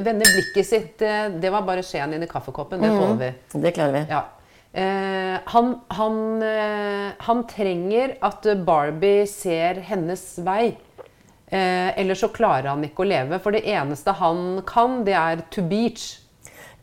vender 0.00 0.24
blikket 0.32 0.66
sitt. 0.66 0.94
Det, 0.98 1.36
det 1.42 1.52
var 1.52 1.66
bare 1.68 1.84
skjeen 1.84 2.16
inn 2.16 2.24
i 2.24 2.30
kaffekoppen. 2.30 2.80
Det 2.80 2.88
tåler 2.88 3.20
vi. 3.20 3.60
Det 3.60 3.74
klarer 3.76 3.98
vi. 3.98 4.02
Ja. 4.10 4.22
Eh, 4.72 5.38
han, 5.50 5.72
han, 5.88 6.42
eh, 6.46 7.10
han 7.26 7.40
trenger 7.50 8.16
at 8.22 8.46
Barbie 8.66 9.26
ser 9.26 9.80
hennes 9.88 10.22
vei. 10.46 10.76
Eh, 11.50 11.90
ellers 11.98 12.20
så 12.22 12.28
klarer 12.30 12.68
han 12.70 12.84
ikke 12.86 13.02
å 13.02 13.08
leve. 13.10 13.40
For 13.42 13.50
det 13.56 13.64
eneste 13.66 14.14
han 14.20 14.60
kan, 14.68 15.00
det 15.04 15.16
er 15.18 15.42
to 15.50 15.64
beach. 15.66 16.18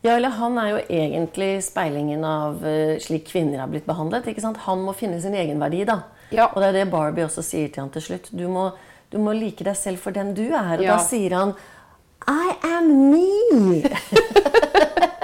Ja, 0.04 0.12
eller 0.14 0.30
Han 0.36 0.58
er 0.62 0.68
jo 0.70 0.82
egentlig 0.94 1.62
speilingen 1.66 2.22
av 2.24 2.60
eh, 2.66 2.98
slik 3.02 3.24
kvinner 3.32 3.58
har 3.64 3.72
blitt 3.72 3.88
behandlet. 3.88 4.28
ikke 4.30 4.44
sant? 4.44 4.60
Han 4.68 4.84
må 4.84 4.92
finne 4.94 5.18
sin 5.20 5.34
egenverdi, 5.34 5.84
da. 5.88 6.02
Ja. 6.30 6.50
Og 6.52 6.60
det 6.60 6.68
er 6.68 6.76
det 6.82 6.90
Barbie 6.92 7.24
også 7.24 7.42
sier 7.42 7.72
til 7.72 7.82
han 7.86 7.90
til 7.90 8.04
slutt. 8.04 8.28
Du 8.36 8.44
må, 8.52 8.68
du 9.10 9.16
må 9.18 9.32
like 9.34 9.64
deg 9.66 9.74
selv 9.80 9.98
for 10.04 10.12
den 10.14 10.34
du 10.36 10.44
er. 10.52 10.76
Og 10.76 10.84
Ja. 10.84 10.98
da 10.98 11.02
sier 11.08 11.34
han 11.34 11.56
I 12.28 12.52
am 12.68 12.92
me! 13.10 13.80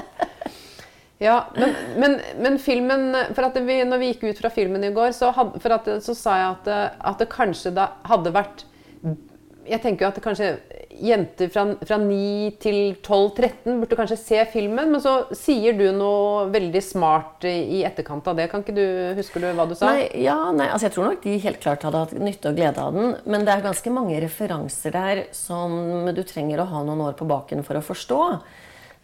Ja, 1.24 1.38
men, 1.56 1.74
men, 1.96 2.18
men 2.42 2.60
filmen 2.60 3.08
for 3.32 3.46
at 3.46 3.56
vi, 3.64 3.80
Når 3.88 4.00
vi 4.02 4.12
gikk 4.12 4.28
ut 4.28 4.42
fra 4.42 4.52
filmen 4.52 4.84
i 4.84 4.92
går, 4.94 5.14
så, 5.16 5.32
had, 5.34 5.56
at, 5.56 5.90
så 6.04 6.16
sa 6.18 6.38
jeg 6.40 6.54
at, 6.58 6.72
at 7.00 7.22
det 7.22 7.30
kanskje 7.32 7.72
da 7.74 7.94
hadde 8.10 8.34
vært 8.34 8.66
Jeg 9.64 9.80
tenker 9.80 10.04
jo 10.04 10.10
at 10.12 10.24
kanskje 10.24 10.50
jenter 10.94 11.48
fra, 11.50 11.64
fra 11.82 11.96
9 11.98 12.50
til 12.62 12.76
12-13 13.02 13.80
burde 13.80 13.96
kanskje 13.98 14.18
se 14.20 14.42
filmen, 14.52 14.92
men 14.92 15.02
så 15.02 15.14
sier 15.34 15.74
du 15.78 15.88
noe 15.96 16.44
veldig 16.54 16.82
smart 16.84 17.46
i 17.48 17.80
etterkant 17.86 18.28
av 18.30 18.38
det. 18.38 18.46
Kan 18.52 18.62
ikke 18.62 18.76
du, 18.76 18.84
Husker 19.18 19.42
du 19.42 19.48
hva 19.56 19.66
du 19.66 19.74
sa? 19.74 19.90
Nei, 19.90 20.06
ja, 20.22 20.36
nei, 20.54 20.68
altså 20.68 20.88
Jeg 20.88 20.94
tror 20.94 21.08
nok 21.10 21.24
de 21.24 21.38
helt 21.46 21.62
klart 21.64 21.86
hadde 21.88 22.04
hatt 22.04 22.14
nytte 22.20 22.52
og 22.52 22.60
glede 22.60 22.84
av 22.84 22.94
den. 22.94 23.16
Men 23.26 23.46
det 23.46 23.56
er 23.56 23.66
ganske 23.66 23.94
mange 23.94 24.20
referanser 24.22 24.94
der 24.94 25.24
som 25.34 26.06
du 26.14 26.22
trenger 26.22 26.62
å 26.62 26.68
ha 26.70 26.84
noen 26.86 27.02
år 27.08 27.18
på 27.18 27.28
baken 27.28 27.66
for 27.66 27.80
å 27.80 27.84
forstå. 27.84 28.20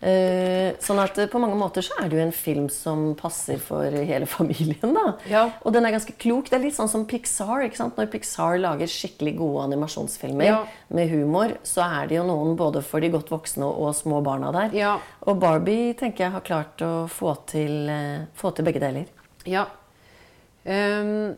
Eh, 0.01 0.79
sånn 0.81 0.97
at 1.03 1.19
eh, 1.21 1.27
på 1.29 1.37
mange 1.43 1.59
måter 1.61 1.85
så 1.85 1.93
er 2.01 2.07
det 2.09 2.17
jo 2.17 2.23
en 2.25 2.33
film 2.33 2.69
som 2.73 3.03
passer 3.21 3.59
for 3.61 3.85
hele 3.93 4.25
familien. 4.37 4.95
da. 4.97 5.03
Ja. 5.29 5.43
Og 5.61 5.75
den 5.77 5.85
er 5.85 5.93
ganske 5.93 6.15
klok. 6.17 6.49
Det 6.49 6.57
er 6.57 6.63
litt 6.65 6.77
sånn 6.79 6.89
som 6.89 7.05
Pixar. 7.05 7.67
ikke 7.67 7.77
sant? 7.83 7.99
Når 8.01 8.09
Pixar 8.15 8.57
lager 8.63 8.89
skikkelig 8.89 9.35
gode 9.37 9.67
animasjonsfilmer 9.69 10.47
Ja. 10.49 10.63
med 10.89 11.11
humor, 11.13 11.53
så 11.69 11.85
er 11.85 12.09
det 12.09 12.17
jo 12.17 12.25
noen 12.25 12.57
både 12.57 12.81
for 12.83 13.01
de 13.05 13.11
godt 13.13 13.29
voksne 13.29 13.69
og 13.69 13.93
små 13.99 14.23
barna 14.25 14.49
der. 14.57 14.73
Ja. 14.79 14.95
Og 15.29 15.37
Barbie 15.43 15.93
tenker 16.01 16.25
jeg 16.25 16.33
har 16.39 16.47
klart 16.49 16.81
å 16.87 17.05
få 17.13 17.35
til, 17.53 17.89
eh, 17.93 18.25
få 18.35 18.55
til 18.57 18.65
begge 18.65 18.81
deler. 18.81 19.05
Ja. 19.45 19.67
Um, 20.65 21.37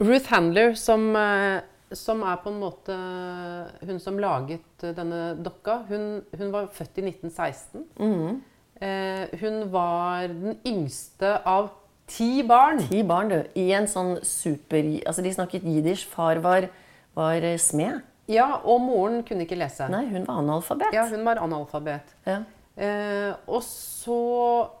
Ruth 0.00 0.28
Handler, 0.30 0.74
som, 0.78 1.08
som 1.96 2.22
er 2.26 2.38
på 2.42 2.52
en 2.52 2.60
måte 2.60 2.94
hun 3.86 4.00
som 4.02 4.18
laget 4.20 4.84
eh, 4.84 4.94
denne 4.96 5.32
dokka, 5.44 5.82
hun, 5.88 6.22
hun 6.36 6.52
var 6.54 6.70
født 6.74 7.00
i 7.00 7.06
1916. 7.08 7.86
Eh, 8.80 9.38
hun 9.40 9.72
var 9.72 10.28
den 10.30 10.58
yngste 10.66 11.38
av 11.48 11.72
ti 12.08 12.42
barn. 12.46 12.82
Ti 12.88 13.02
barn, 13.06 13.32
du. 13.32 13.40
I 13.58 13.70
en 13.78 13.88
sånn 13.90 14.18
super... 14.26 14.82
Altså, 15.04 15.24
de 15.24 15.32
snakket 15.34 15.66
jiddisch. 15.66 16.06
Far 16.08 16.40
var, 16.44 16.68
var 17.18 17.42
eh, 17.42 17.58
smed. 17.60 18.04
Ja, 18.28 18.58
og 18.68 18.82
moren 18.84 19.22
kunne 19.24 19.46
ikke 19.46 19.56
lese. 19.56 19.88
Nei, 19.88 20.04
hun 20.12 20.26
var 20.28 20.42
analfabet. 20.42 20.92
Ja, 20.92 21.06
hun 21.08 21.24
var 21.24 21.40
analfabet. 21.40 22.12
Ja. 22.28 22.42
Eh, 22.78 23.32
og 23.50 23.62
så 23.66 24.16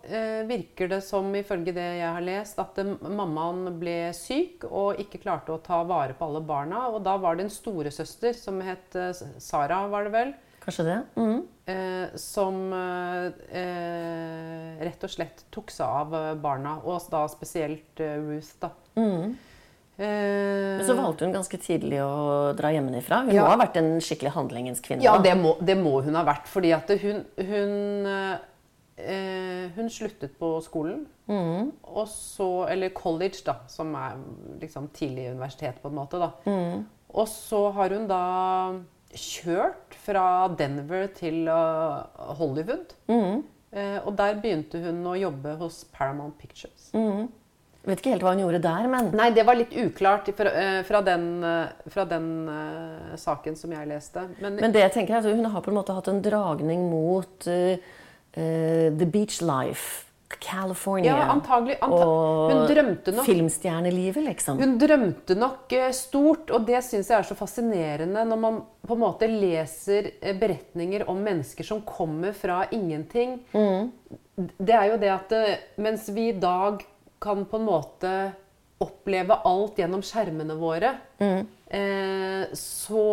eh, 0.06 0.44
virker 0.46 0.86
det 0.92 1.00
som, 1.02 1.26
ifølge 1.34 1.72
det 1.74 1.86
jeg 1.98 2.12
har 2.14 2.22
lest, 2.22 2.58
at 2.62 2.76
det, 2.78 2.84
mammaen 3.02 3.72
ble 3.80 4.12
syk 4.14 4.68
og 4.68 5.00
ikke 5.02 5.18
klarte 5.24 5.56
å 5.56 5.62
ta 5.64 5.80
vare 5.88 6.14
på 6.14 6.28
alle 6.28 6.42
barna. 6.46 6.84
Og 6.92 7.02
da 7.06 7.16
var 7.18 7.38
det 7.38 7.48
en 7.48 7.52
storesøster 7.52 8.36
som 8.38 8.60
het 8.62 8.94
eh, 8.94 9.10
Sara, 9.42 9.82
var 9.90 10.06
det 10.06 10.14
vel, 10.14 10.30
Kanskje 10.62 10.84
det? 10.84 10.98
Mm. 11.16 11.38
eh, 11.72 12.16
som 12.20 12.60
eh, 12.76 14.78
rett 14.84 15.06
og 15.08 15.14
slett 15.16 15.42
tok 15.54 15.72
seg 15.74 15.98
av 16.04 16.14
barna. 16.42 16.76
Og 16.84 17.02
da 17.10 17.24
spesielt 17.32 18.04
eh, 18.04 18.18
Ruth, 18.22 18.54
da. 18.62 18.70
Mhm. 19.00 19.34
Eh, 19.98 20.76
Men 20.78 20.84
så 20.86 20.94
valgte 20.94 21.24
hun 21.26 21.32
ganske 21.34 21.58
tidlig 21.58 21.98
å 22.04 22.52
dra 22.56 22.70
hjemmefra. 22.70 23.24
Hun 23.26 23.34
Ja. 23.34 23.44
må 23.44 23.50
ha 23.50 23.56
vært 23.66 23.76
en 23.76 23.98
skikkelig 24.00 24.30
handlingens 24.32 24.80
kvinne. 24.80 25.02
Ja, 25.02 25.18
det 25.18 25.34
må, 25.36 25.56
det 25.60 25.76
må 25.76 26.02
hun 26.04 26.14
ha 26.14 26.22
vært. 26.24 26.46
Fordi 26.46 26.72
at 26.72 26.88
hun 27.00 27.24
Hun, 27.36 28.06
øh, 28.06 29.70
hun 29.76 29.88
sluttet 29.90 30.38
på 30.38 30.60
skolen. 30.62 31.06
Mm. 31.28 31.72
Og 31.84 32.06
så 32.08 32.68
Eller 32.70 32.88
college, 32.90 33.42
da, 33.46 33.54
som 33.66 33.94
er 33.94 34.16
liksom 34.60 34.88
tidlig 34.94 35.30
universitet, 35.30 35.74
på 35.82 35.88
en 35.88 35.94
måte. 35.94 36.18
da. 36.18 36.30
Mm. 36.46 36.86
Og 37.14 37.26
så 37.28 37.72
har 37.72 37.88
hun 37.88 38.06
da 38.08 38.72
kjørt 39.14 39.94
fra 39.94 40.48
Denver 40.48 41.06
til 41.08 41.46
Hollywood. 41.48 42.94
Mm. 43.08 43.42
Og 44.06 44.16
der 44.16 44.34
begynte 44.40 44.80
hun 44.84 45.02
å 45.04 45.14
jobbe 45.18 45.56
hos 45.58 45.84
Paramount 45.84 46.38
Pictures. 46.38 46.90
Mhm. 46.94 47.28
Vet 47.86 48.02
ikke 48.02 48.16
helt 48.16 48.24
hva 48.26 48.34
hun 48.34 48.42
gjorde 48.42 48.60
der, 48.64 48.88
men 48.90 49.12
Nei, 49.16 49.28
det 49.32 49.44
var 49.46 49.56
litt 49.56 49.70
uklart 49.78 50.26
fra, 50.36 50.50
eh, 50.50 50.80
fra 50.84 51.00
den, 51.06 51.28
eh, 51.46 51.86
fra 51.94 52.04
den 52.10 52.26
uh, 52.50 53.14
saken 53.16 53.54
som 53.56 53.72
jeg 53.72 53.88
leste. 53.88 54.26
Men, 54.42 54.58
Men 54.58 54.74
det 54.74 54.82
jeg 54.82 54.94
tenker 54.96 55.16
er 55.16 55.22
at 55.22 55.30
hun 55.30 55.46
har 55.46 55.64
på 55.64 55.72
en 55.72 55.78
måte 55.78 55.94
hatt 55.96 56.10
en 56.10 56.20
dragning 56.24 56.88
mot 56.90 57.48
uh, 57.48 57.78
uh, 57.78 58.88
the 58.98 59.08
beach 59.08 59.40
life. 59.40 60.04
California. 60.28 61.14
ja, 61.16 61.30
antagelig. 61.32 61.78
Anta 61.80 62.04
og 62.04 62.50
nok 63.16 63.24
filmstjernelivet, 63.24 64.20
liksom. 64.26 64.58
Hun 64.60 64.74
drømte 64.78 65.32
nok 65.38 65.72
stort, 65.96 66.52
og 66.52 66.66
det 66.68 66.82
syns 66.84 67.08
jeg 67.08 67.16
er 67.16 67.24
så 67.24 67.36
fascinerende 67.38 68.26
når 68.28 68.42
man 68.42 68.58
på 68.84 68.92
en 68.92 69.00
måte 69.00 69.24
leser 69.24 70.10
beretninger 70.36 71.06
om 71.08 71.24
mennesker 71.24 71.64
som 71.64 71.80
kommer 71.80 72.36
fra 72.36 72.60
ingenting. 72.76 73.38
Det 74.36 74.76
er 74.76 74.92
jo 74.92 75.00
det 75.00 75.14
at 75.16 75.34
mens 75.80 76.12
vi 76.12 76.28
i 76.28 76.36
dag 76.36 76.84
kan 77.20 77.44
på 77.48 77.58
en 77.58 77.66
måte 77.66 78.12
oppleve 78.82 79.40
alt 79.48 79.80
gjennom 79.80 80.04
skjermene 80.06 80.54
våre, 80.58 80.92
eh, 81.18 82.44
så 82.54 83.06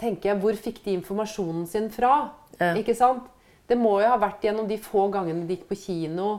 tenker 0.00 0.32
jeg 0.32 0.40
hvor 0.42 0.56
fikk 0.56 0.82
de 0.84 0.96
informasjonen 0.98 1.66
sin 1.68 1.88
fra? 1.92 2.30
Ja. 2.58 2.74
Ikke 2.76 2.96
sant? 2.96 3.28
Det 3.70 3.78
må 3.78 4.00
jo 4.02 4.10
ha 4.10 4.18
vært 4.20 4.44
gjennom 4.44 4.68
de 4.68 4.76
få 4.82 5.06
gangene 5.14 5.46
de 5.46 5.56
gikk 5.56 5.68
på 5.70 5.78
kino, 5.78 6.30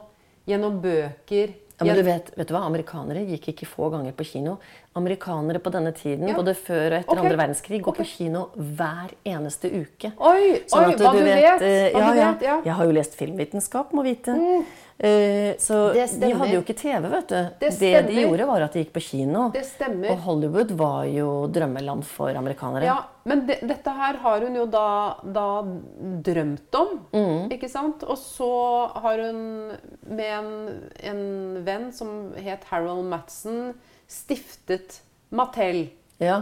gjennom 0.49 0.81
bøker. 0.83 1.53
Ja, 1.79 1.87
men 1.87 1.97
du 1.97 2.05
vet, 2.05 2.29
vet 2.37 2.49
du 2.49 2.53
hva? 2.53 2.65
Amerikanere 2.67 3.23
gikk 3.25 3.53
ikke 3.53 3.69
få 3.69 3.89
ganger 3.93 4.13
på 4.13 4.27
kino. 4.27 4.57
Amerikanere 4.93 5.59
på 5.63 5.71
denne 5.71 5.93
tiden, 5.95 6.27
Ja. 6.27 6.35
både 6.35 6.53
før 6.53 6.91
og 6.91 6.97
etter 6.99 7.13
okay. 7.13 7.23
andre 7.23 7.37
verdenskrig, 7.39 7.81
går 7.81 7.93
okay. 7.93 8.03
på 8.03 8.09
kino 8.17 8.49
hver 8.57 9.13
eneste 9.23 9.71
uke. 9.71 10.11
Oi, 10.19 10.63
Sånn 10.67 10.83
oi 10.89 10.93
at 10.93 10.99
hva 10.99 11.11
du 11.15 11.23
vet! 11.23 11.59
vet 11.61 11.93
Hva 11.95 11.99
ja, 12.01 12.11
du 12.11 12.19
ja. 12.19 12.31
vet, 12.33 12.41
ja. 12.47 12.55
Mm. 12.59 12.65
Jeg 12.65 12.73
har 12.79 12.85
jo 12.89 12.91
lest 12.97 13.15
filmvitenskap, 13.15 13.93
må 13.95 14.03
vite. 14.03 14.35
Eh, 15.01 15.55
så 15.57 15.77
de 15.95 16.29
hadde 16.37 16.51
jo 16.53 16.61
ikke 16.61 16.75
TV, 16.77 17.07
vet 17.09 17.31
du. 17.31 17.37
Det 17.63 17.69
Det, 17.79 17.93
de 18.05 18.21
gjorde, 18.21 18.45
var 18.45 18.61
at 18.67 18.73
de 18.75 18.83
gikk 18.83 18.91
på 18.93 19.01
kino. 19.01 19.47
Det 19.55 19.63
stemmer. 19.65 20.11
Og 20.11 20.19
Hollywood 20.27 20.71
var 20.77 21.05
jo 21.09 21.47
drømmeland 21.47 22.03
for 22.05 22.29
amerikanere. 22.37 22.83
Ja, 22.85 22.99
men 23.25 23.47
de, 23.47 23.55
dette 23.65 23.89
her 23.97 24.19
har 24.21 24.41
hun 24.45 24.55
jo 24.59 24.65
da, 24.69 25.15
da 25.23 25.47
drømt 26.21 26.75
om, 26.75 26.99
Mm. 27.13 27.49
ikke 27.49 27.69
sant? 27.69 28.03
Og 28.03 28.17
så 28.17 28.91
har 29.01 29.17
hun 29.17 29.71
med 30.05 30.31
en, 30.37 30.51
en 31.01 31.63
venn 31.65 31.91
som 31.91 32.33
het 32.35 32.63
Harold 32.69 33.05
Madsen, 33.09 33.73
stiftet 34.11 34.99
Mattel. 35.31 35.85
Ja. 36.21 36.41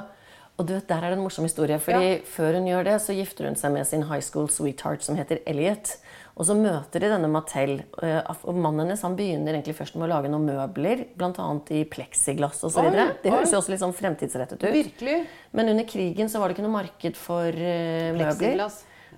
Og 0.59 0.65
du 0.67 0.73
vet, 0.75 0.87
Der 0.89 0.97
er 0.97 1.13
det 1.13 1.17
en 1.17 1.23
morsom 1.23 1.45
historie. 1.47 1.77
fordi 1.79 2.21
Før 2.27 2.57
hun 2.57 2.65
gjør 2.67 2.83
det, 2.83 2.95
så 3.01 3.13
gifter 3.15 3.45
hun 3.47 3.55
seg 3.55 3.71
med 3.71 3.87
sin 3.87 4.03
high 4.09 4.19
school 4.21 4.49
sweetheart 4.51 5.05
som 5.05 5.15
heter 5.15 5.39
Elliot. 5.47 5.93
Og 6.35 6.45
så 6.47 6.55
møter 6.55 6.99
de 6.99 7.09
denne 7.11 7.29
Mattel. 7.31 7.83
eh, 8.01 8.21
Og 8.43 8.55
mannen 8.55 8.85
hennes 8.87 9.01
han 9.01 9.15
begynner 9.15 9.53
egentlig 9.53 9.75
først 9.75 9.95
med 9.95 10.09
å 10.09 10.13
lage 10.15 10.29
noen 10.31 10.45
møbler, 10.47 11.05
bl.a. 11.15 11.61
i 11.69 11.83
pleksiglass 11.85 12.63
osv. 12.63 12.91
Det 13.23 13.31
høres 13.31 13.51
jo 13.51 13.59
også 13.59 13.69
litt 13.71 13.81
sånn 13.83 13.95
fremtidsrettet 13.95 14.63
ut. 14.63 14.73
Virkelig. 14.73 15.25
Men 15.53 15.69
under 15.69 15.83
krigen 15.83 16.27
så 16.31 16.39
var 16.39 16.49
det 16.49 16.57
ikke 16.57 16.67
noe 16.67 16.77
marked 16.77 17.15
for 17.19 17.47
uh, 17.47 18.11
møbler. 18.15 18.71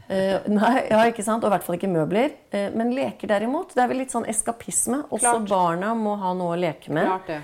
Eh, 0.09 0.39
nei, 0.49 0.73
ja, 0.89 1.05
ikke 1.07 1.23
sant? 1.23 1.43
Og 1.43 1.49
i 1.49 1.53
hvert 1.55 1.63
fall 1.63 1.77
ikke 1.77 1.89
møbler. 1.89 2.33
Uh, 2.53 2.69
men 2.75 2.93
leker 2.93 3.29
derimot, 3.31 3.73
det 3.73 3.81
er 3.83 3.87
vel 3.87 4.01
litt 4.03 4.13
sånn 4.13 4.27
eskapisme. 4.29 5.03
Også 5.09 5.25
Klart. 5.39 5.49
barna 5.49 5.93
må 5.95 6.17
ha 6.19 6.33
noe 6.37 6.57
å 6.57 6.59
leke 6.59 6.93
med. 6.93 7.05
Klart 7.05 7.27
det. 7.33 7.41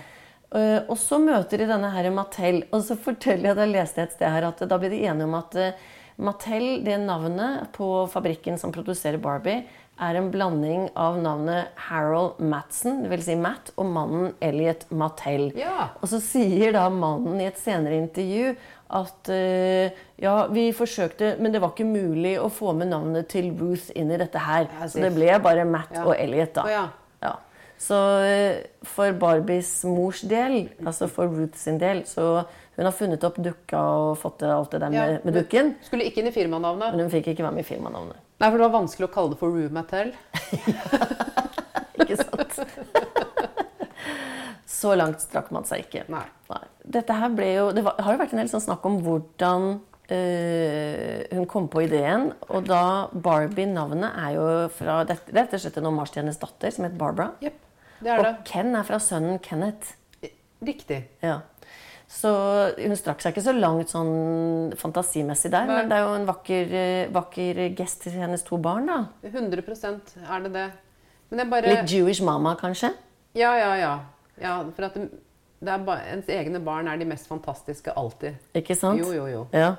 Eh, 0.55 0.79
og 0.87 0.95
så 1.01 1.19
møter 1.19 1.59
de 1.59 1.67
denne 1.69 1.89
her 1.91 2.07
Mattel, 2.15 2.61
og 2.71 2.85
så 2.87 2.95
forteller 2.99 3.51
jeg, 3.51 3.73
leste 3.73 3.99
jeg 4.01 4.09
et 4.11 4.15
sted 4.15 4.31
her, 4.31 4.47
at 4.47 4.63
da 4.63 4.79
ble 4.79 4.91
de 4.93 5.01
enige 5.03 5.27
om 5.27 5.35
at 5.39 5.57
eh, 5.59 5.89
Mattel, 6.23 6.79
det 6.85 6.95
navnet 7.03 7.67
på 7.75 8.07
fabrikken 8.09 8.57
som 8.57 8.71
produserer 8.73 9.19
Barbie, 9.21 9.65
er 9.97 10.17
en 10.17 10.29
blanding 10.29 10.87
av 10.97 11.17
navnet 11.21 11.73
Harold 11.87 12.37
Madsen, 12.41 13.03
vil 13.09 13.21
si 13.25 13.35
Matt, 13.37 13.71
og 13.81 13.89
mannen 13.89 14.31
Elliot 14.45 14.85
Mattel. 14.93 15.49
Ja. 15.57 15.89
Og 16.01 16.11
så 16.11 16.19
sier 16.21 16.75
da 16.75 16.85
mannen 16.93 17.41
i 17.41 17.47
et 17.49 17.57
senere 17.57 17.97
intervju 17.97 18.51
at 18.97 19.31
uh, 19.33 19.97
ja, 20.21 20.35
vi 20.53 20.67
forsøkte, 20.77 21.33
men 21.41 21.53
det 21.53 21.63
var 21.63 21.73
ikke 21.73 21.89
mulig 21.89 22.35
å 22.39 22.45
få 22.53 22.75
med 22.77 22.91
navnet 22.93 23.27
til 23.33 23.49
Ruth 23.57 23.89
inn 23.97 24.13
i 24.13 24.21
dette 24.21 24.41
her. 24.45 24.69
Ja, 24.69 24.87
Så 24.87 25.01
det 25.01 25.11
ble 25.17 25.33
bare 25.43 25.65
Matt 25.67 25.97
Ja. 25.97 26.05
og 26.05 26.13
Elliot, 26.15 26.53
da. 26.61 26.67
Ja. 26.71 26.85
Så 27.77 27.97
eh, 28.25 28.63
for 28.85 29.13
Barbies 29.21 29.69
mors 29.85 30.23
del, 30.25 30.69
altså 30.83 31.09
for 31.11 31.29
Ruth 31.29 31.59
sin 31.61 31.77
del, 31.81 32.03
så 32.09 32.45
hun 32.77 32.85
har 32.85 32.93
funnet 32.93 33.23
opp 33.25 33.37
dukka 33.41 33.81
og 33.81 34.17
fått 34.21 34.39
til 34.41 34.53
alt 34.53 34.73
det 34.73 34.81
der 34.83 34.93
med, 34.93 35.19
med 35.25 35.37
dukken. 35.37 35.75
Skulle 35.85 36.05
ikke 36.09 36.21
inn 36.21 36.29
i 36.29 36.33
firmanavnet. 36.35 36.93
Men 36.93 37.05
hun 37.05 37.13
fikk 37.13 37.31
ikke 37.33 37.45
være 37.45 37.57
med 37.57 37.65
i 37.65 37.69
firmanavnet. 37.69 38.23
Nei, 38.37 38.49
for 38.51 38.59
det 38.59 38.65
var 38.67 38.75
vanskelig 38.75 39.07
å 39.07 39.13
kalle 39.13 39.33
det 39.33 39.39
for 39.41 39.55
Roomatel. 39.55 40.11
Ikke 42.03 42.17
sant? 42.21 42.59
Så 44.69 44.93
langt 44.93 45.23
strakk 45.23 45.49
man 45.55 45.65
seg 45.65 45.87
ikke. 45.87 46.03
Nei. 46.13 46.25
Dette 46.85 47.15
her 47.17 47.31
ble 47.33 47.47
jo, 47.55 47.69
Det 47.73 47.81
var, 47.83 47.97
har 48.03 48.13
jo 48.13 48.21
vært 48.21 48.35
en 48.35 48.43
del 48.43 48.51
sånn 48.51 48.63
snakk 48.63 48.85
om 48.87 48.99
hvordan 49.03 49.65
eh, 50.13 51.25
hun 51.33 51.47
kom 51.49 51.65
på 51.71 51.87
ideen. 51.87 52.29
Og 52.53 52.67
da 52.69 52.83
Barbie-navnet 53.11 54.21
er 54.21 54.35
jo 54.37 54.45
fra 54.77 55.01
dette, 55.09 55.31
Det 55.31 55.41
rett 55.41 55.57
og 55.57 55.63
slett 55.65 55.81
en 55.81 55.89
omasj 55.89 56.13
til 56.13 56.23
hennes 56.23 56.41
datter, 56.45 56.75
som 56.75 56.85
het 56.85 56.99
Barbara. 56.99 57.33
Jepp. 57.43 57.63
Det 57.99 58.09
det. 58.09 58.17
Og 58.19 58.41
Ken 58.47 58.75
er 58.77 58.87
fra 58.87 58.99
sønnen 59.01 59.39
Kenneth. 59.43 59.95
Riktig. 60.65 61.03
Ja. 61.21 61.41
Så 62.07 62.29
hun 62.79 62.95
strakk 62.95 63.19
seg 63.21 63.35
ikke 63.35 63.43
så 63.43 63.53
langt 63.53 63.91
sånn 63.91 64.71
fantasimessig 64.79 65.51
der, 65.51 65.67
Nei. 65.67 65.75
men 65.75 65.89
det 65.91 65.97
er 65.97 66.05
jo 66.05 66.13
en 66.15 66.27
vakker, 66.29 66.75
eh, 66.79 67.09
vakker 67.13 67.59
gest 67.75 68.05
til 68.05 68.15
hennes 68.15 68.45
to 68.47 68.59
barn, 68.63 68.87
da. 68.87 69.01
100% 69.27 70.13
er 70.23 70.45
det 70.45 70.53
det. 70.55 70.67
Bare 71.51 71.67
Litt 71.67 71.91
Jewish 71.91 72.23
mama, 72.23 72.55
kanskje? 72.55 72.93
Ja, 73.35 73.51
ja, 73.59 73.73
ja. 73.75 73.93
ja 74.39 74.53
for 74.71 74.87
at 74.87 74.95
det, 74.95 75.09
det 75.59 75.73
er 75.73 75.83
ba... 75.83 75.97
ens 76.13 76.29
egne 76.31 76.61
barn 76.63 76.87
er 76.87 76.97
de 77.01 77.09
mest 77.09 77.27
fantastiske 77.27 77.91
alltid. 77.91 78.39
Ikke 78.55 78.77
sant? 78.79 79.03
Jo, 79.03 79.11
jo, 79.11 79.27
jo. 79.27 79.43
Ja. 79.51 79.73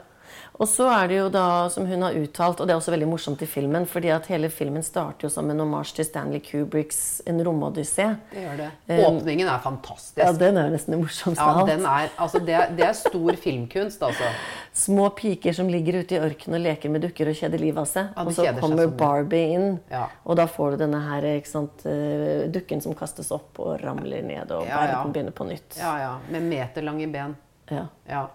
Og 0.59 0.67
så 0.69 0.89
er 0.91 1.09
det 1.11 1.17
jo 1.19 1.29
da, 1.31 1.69
som 1.71 1.87
hun 1.87 2.03
har 2.03 2.17
uttalt, 2.19 2.61
og 2.61 2.67
det 2.67 2.75
er 2.75 2.81
også 2.81 2.91
veldig 2.95 3.09
morsomt 3.09 3.43
i 3.43 3.47
filmen, 3.47 3.87
fordi 3.87 4.11
at 4.15 4.27
hele 4.27 4.49
filmen 4.51 4.83
starter 4.83 5.29
jo 5.29 5.31
som 5.31 5.51
en 5.51 5.61
omarsj 5.63 5.95
til 6.01 6.05
Stanley 6.09 6.41
Kubricks 6.43 7.21
En 7.27 7.39
romodyssé. 7.47 8.09
Det 8.33 8.43
gjør 8.43 8.57
det. 8.63 8.71
Um, 8.89 9.03
Åpningen 9.21 9.49
er 9.49 9.59
fantastisk. 9.63 10.19
Ja, 10.19 10.33
den 10.33 10.57
er 10.59 10.71
nesten 10.75 10.97
det 10.97 11.01
morsomste 11.05 11.45
Ja, 11.45 11.55
alt. 11.63 11.71
den 11.71 11.87
er, 11.87 12.09
altså 12.19 12.39
det, 12.43 12.59
det 12.79 12.87
er 12.89 12.93
stor 12.99 13.39
filmkunst, 13.45 14.03
altså. 14.03 14.33
Små 14.79 15.09
piker 15.19 15.53
som 15.57 15.69
ligger 15.71 16.01
ute 16.03 16.17
i 16.17 16.21
ørkenen 16.23 16.59
og 16.61 16.65
leker 16.67 16.91
med 16.95 17.03
dukker 17.07 17.31
og 17.33 17.39
kjeder 17.39 17.59
livet 17.63 17.83
av 17.83 17.89
seg. 17.91 18.11
Ja, 18.17 18.25
og 18.25 18.33
så 18.35 18.47
kommer. 18.61 18.87
Barbie 18.99 19.55
inn, 19.55 19.79
Ja. 19.91 20.07
og 20.25 20.37
da 20.39 20.47
får 20.51 20.73
du 20.75 20.77
denne 20.85 21.01
her, 21.03 21.23
ikke 21.39 21.51
sant, 21.51 21.85
eh, 21.87 22.47
dukken 22.51 22.81
som 22.83 22.95
kastes 22.99 23.31
opp 23.35 23.59
og 23.63 23.79
ramler 23.83 24.23
ned, 24.23 24.51
og 24.51 24.67
verden 24.67 25.13
begynner 25.13 25.35
på 25.35 25.47
nytt. 25.49 25.79
Ja, 25.79 25.95
ja. 25.99 26.13
Med 26.31 26.43
meterlange 26.51 27.07
ben. 27.13 27.37
Ja. 27.71 27.87
Ja. 28.09 28.27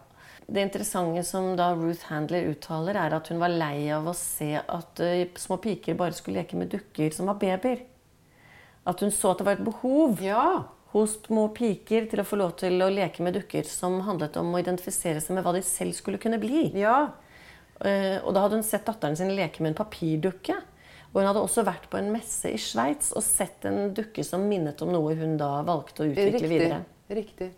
Det 0.48 0.62
interessante 0.62 1.24
som 1.24 1.54
da 1.56 1.70
Ruth 1.76 2.10
Handler 2.10 2.50
uttaler, 2.52 2.98
er 3.00 3.16
at 3.16 3.30
hun 3.32 3.40
var 3.42 3.54
lei 3.54 3.88
av 3.96 4.10
å 4.10 4.14
se 4.18 4.52
at 4.60 5.00
eh, 5.00 5.28
små 5.40 5.58
piker 5.64 5.96
bare 6.00 6.16
skulle 6.18 6.42
leke 6.42 6.60
med 6.60 6.72
dukker 6.74 7.14
som 7.16 7.30
var 7.32 7.40
babyer. 7.42 7.86
At 8.86 9.00
hun 9.00 9.14
så 9.16 9.32
at 9.32 9.40
det 9.40 9.48
var 9.48 9.56
et 9.56 9.64
behov 9.66 10.20
ja. 10.22 10.66
hos 10.92 11.16
små 11.24 11.48
piker 11.56 12.10
til 12.12 12.20
å 12.20 12.28
få 12.28 12.42
lov 12.42 12.58
til 12.60 12.76
å 12.84 12.92
leke 12.92 13.24
med 13.24 13.38
dukker 13.40 13.64
som 13.70 14.02
handlet 14.04 14.36
om 14.42 14.52
å 14.52 14.60
identifisere 14.60 15.24
seg 15.24 15.38
med 15.38 15.48
hva 15.48 15.56
de 15.56 15.64
selv 15.64 15.96
skulle 15.96 16.20
kunne 16.20 16.42
bli. 16.42 16.66
Ja. 16.76 17.14
Eh, 17.80 18.20
Og 18.20 18.36
da 18.36 18.44
hadde 18.44 18.60
hun 18.60 18.68
sett 18.68 18.86
datteren 18.90 19.16
sin 19.16 19.32
leke 19.38 19.64
med 19.64 19.72
en 19.74 19.80
papirdukke. 19.80 20.60
Og 21.14 21.22
hun 21.22 21.30
hadde 21.30 21.46
også 21.46 21.64
vært 21.64 21.88
på 21.94 22.00
en 22.02 22.12
messe 22.12 22.52
i 22.52 22.60
Sveits 22.60 23.12
og 23.16 23.24
sett 23.24 23.64
en 23.70 23.94
dukke 23.96 24.26
som 24.26 24.44
minnet 24.50 24.82
om 24.84 24.92
noe 24.92 25.16
hun 25.16 25.38
da 25.40 25.62
valgte 25.64 26.04
å 26.04 26.12
utvikle 26.12 26.40
Riktig. 26.42 26.50
videre. 26.50 26.80
Riktig. 27.14 27.52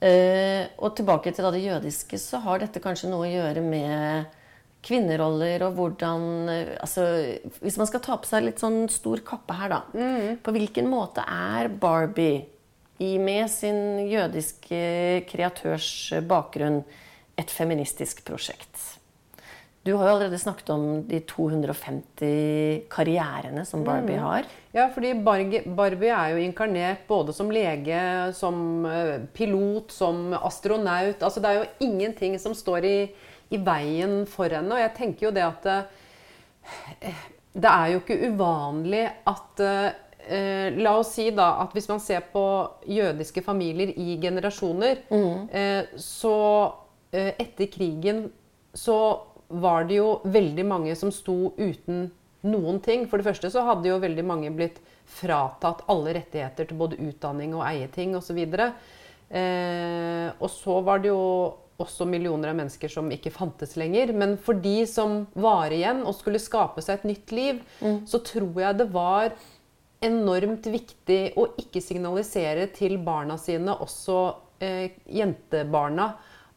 Eh, 0.00 0.66
og 0.76 0.92
tilbake 0.96 1.32
til 1.32 1.46
det 1.54 1.62
jødiske, 1.64 2.18
så 2.20 2.42
har 2.44 2.60
dette 2.60 2.82
kanskje 2.84 3.08
noe 3.08 3.24
å 3.24 3.30
gjøre 3.30 3.62
med 3.64 4.34
kvinneroller 4.86 5.64
og 5.66 5.78
hvordan 5.78 6.26
eh, 6.52 6.74
altså, 6.84 7.06
Hvis 7.62 7.78
man 7.80 7.88
skal 7.88 8.02
ta 8.04 8.18
på 8.20 8.28
seg 8.28 8.44
litt 8.44 8.60
sånn 8.60 8.84
stor 8.92 9.24
kappe 9.26 9.56
her, 9.56 9.72
da. 9.72 9.80
På 10.44 10.54
hvilken 10.54 10.90
måte 10.92 11.24
er 11.24 11.72
Barbie, 11.72 12.44
i, 12.96 13.16
med 13.20 13.50
sin 13.52 14.06
jødiske 14.08 14.78
kreatørs 15.28 15.90
bakgrunn, 16.28 16.80
et 17.36 17.50
feministisk 17.52 18.22
prosjekt? 18.24 18.96
Du 19.86 19.92
har 19.94 20.08
jo 20.08 20.14
allerede 20.16 20.38
snakket 20.40 20.70
om 20.74 20.86
de 21.06 21.20
250 21.30 22.86
karrierene 22.90 23.62
som 23.68 23.84
Barbie 23.86 24.18
har. 24.18 24.48
Ja, 24.76 24.90
fordi 24.92 25.14
Barbie, 25.24 26.12
er 26.12 26.34
jo 26.34 26.40
inkarnert 26.44 27.06
både 27.08 27.32
som 27.32 27.48
lege, 27.50 28.00
som 28.36 28.84
eh, 28.84 29.22
pilot, 29.32 29.92
som 29.92 30.34
astronaut. 30.36 31.22
Altså 31.22 31.40
det 31.40 31.48
er 31.48 31.62
jo 31.62 31.86
ingenting 31.86 32.36
som 32.38 32.52
står 32.54 32.84
i, 32.84 32.98
i 33.48 33.60
veien 33.64 34.26
for 34.28 34.52
henne. 34.52 34.74
Og 34.74 34.82
jeg 34.82 34.92
tenker 34.98 35.28
jo 35.28 35.32
det 35.32 35.46
at 35.46 35.70
eh, 35.72 37.22
det 37.56 37.70
er 37.70 37.94
jo 37.94 38.02
ikke 38.02 38.18
uvanlig 38.28 39.06
at 39.32 39.64
eh, 39.64 40.74
La 40.76 40.96
oss 40.98 41.14
si 41.14 41.28
da 41.30 41.52
at 41.62 41.72
hvis 41.72 41.88
man 41.88 42.00
ser 42.02 42.24
på 42.32 42.44
jødiske 42.90 43.44
familier 43.46 43.92
i 43.96 44.18
generasjoner, 44.20 45.04
eh, 45.54 45.96
så 45.96 46.36
eh, 47.14 47.32
etter 47.38 47.70
krigen 47.72 48.24
så 48.74 48.98
var 49.48 49.86
det 49.86 50.00
jo 50.02 50.18
veldig 50.26 50.64
mange 50.66 50.96
som 50.98 51.14
sto 51.14 51.54
uten 51.56 52.10
noen 52.46 52.80
ting. 52.84 53.06
For 53.10 53.20
det 53.20 53.28
første 53.28 53.50
så 53.52 53.64
hadde 53.66 53.90
jo 53.90 54.00
veldig 54.02 54.24
mange 54.26 54.52
blitt 54.54 54.80
fratatt 55.06 55.84
alle 55.92 56.16
rettigheter 56.18 56.68
til 56.68 56.80
både 56.80 56.98
utdanning 57.02 57.54
og 57.56 57.66
eie 57.68 57.88
ting 57.92 58.16
osv. 58.18 58.40
Eh, 58.46 60.28
og 60.38 60.50
så 60.52 60.80
var 60.86 61.02
det 61.02 61.12
jo 61.12 61.22
også 61.76 62.06
millioner 62.08 62.50
av 62.52 62.56
mennesker 62.58 62.88
som 62.88 63.10
ikke 63.12 63.34
fantes 63.34 63.76
lenger. 63.76 64.14
Men 64.16 64.36
for 64.40 64.58
de 64.62 64.78
som 64.88 65.24
var 65.36 65.74
igjen 65.74 66.04
og 66.06 66.16
skulle 66.16 66.40
skape 66.42 66.84
seg 66.84 67.00
et 67.00 67.10
nytt 67.12 67.34
liv, 67.36 67.60
så 68.08 68.22
tror 68.24 68.62
jeg 68.62 68.80
det 68.80 68.88
var 68.94 69.34
enormt 70.04 70.66
viktig 70.70 71.20
å 71.40 71.48
ikke 71.60 71.82
signalisere 71.84 72.68
til 72.74 72.98
barna 73.04 73.36
sine, 73.40 73.72
også 73.72 74.18
eh, 74.62 74.96
jentebarna, 75.08 76.10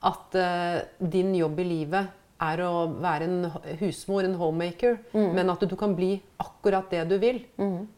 at 0.08 0.36
eh, 0.40 0.80
din 1.00 1.34
jobb 1.36 1.60
i 1.60 1.68
livet 1.68 2.19
er 2.40 2.62
å 2.64 2.88
være 3.04 3.26
en 3.28 3.50
husmor, 3.82 4.24
en 4.24 4.38
homemaker, 4.40 4.98
men 5.36 5.50
at 5.52 5.64
du 5.68 5.76
kan 5.76 5.96
bli 5.98 6.22
akkurat 6.40 6.90
det 6.92 7.04
du 7.10 7.18
vil. 7.20 7.42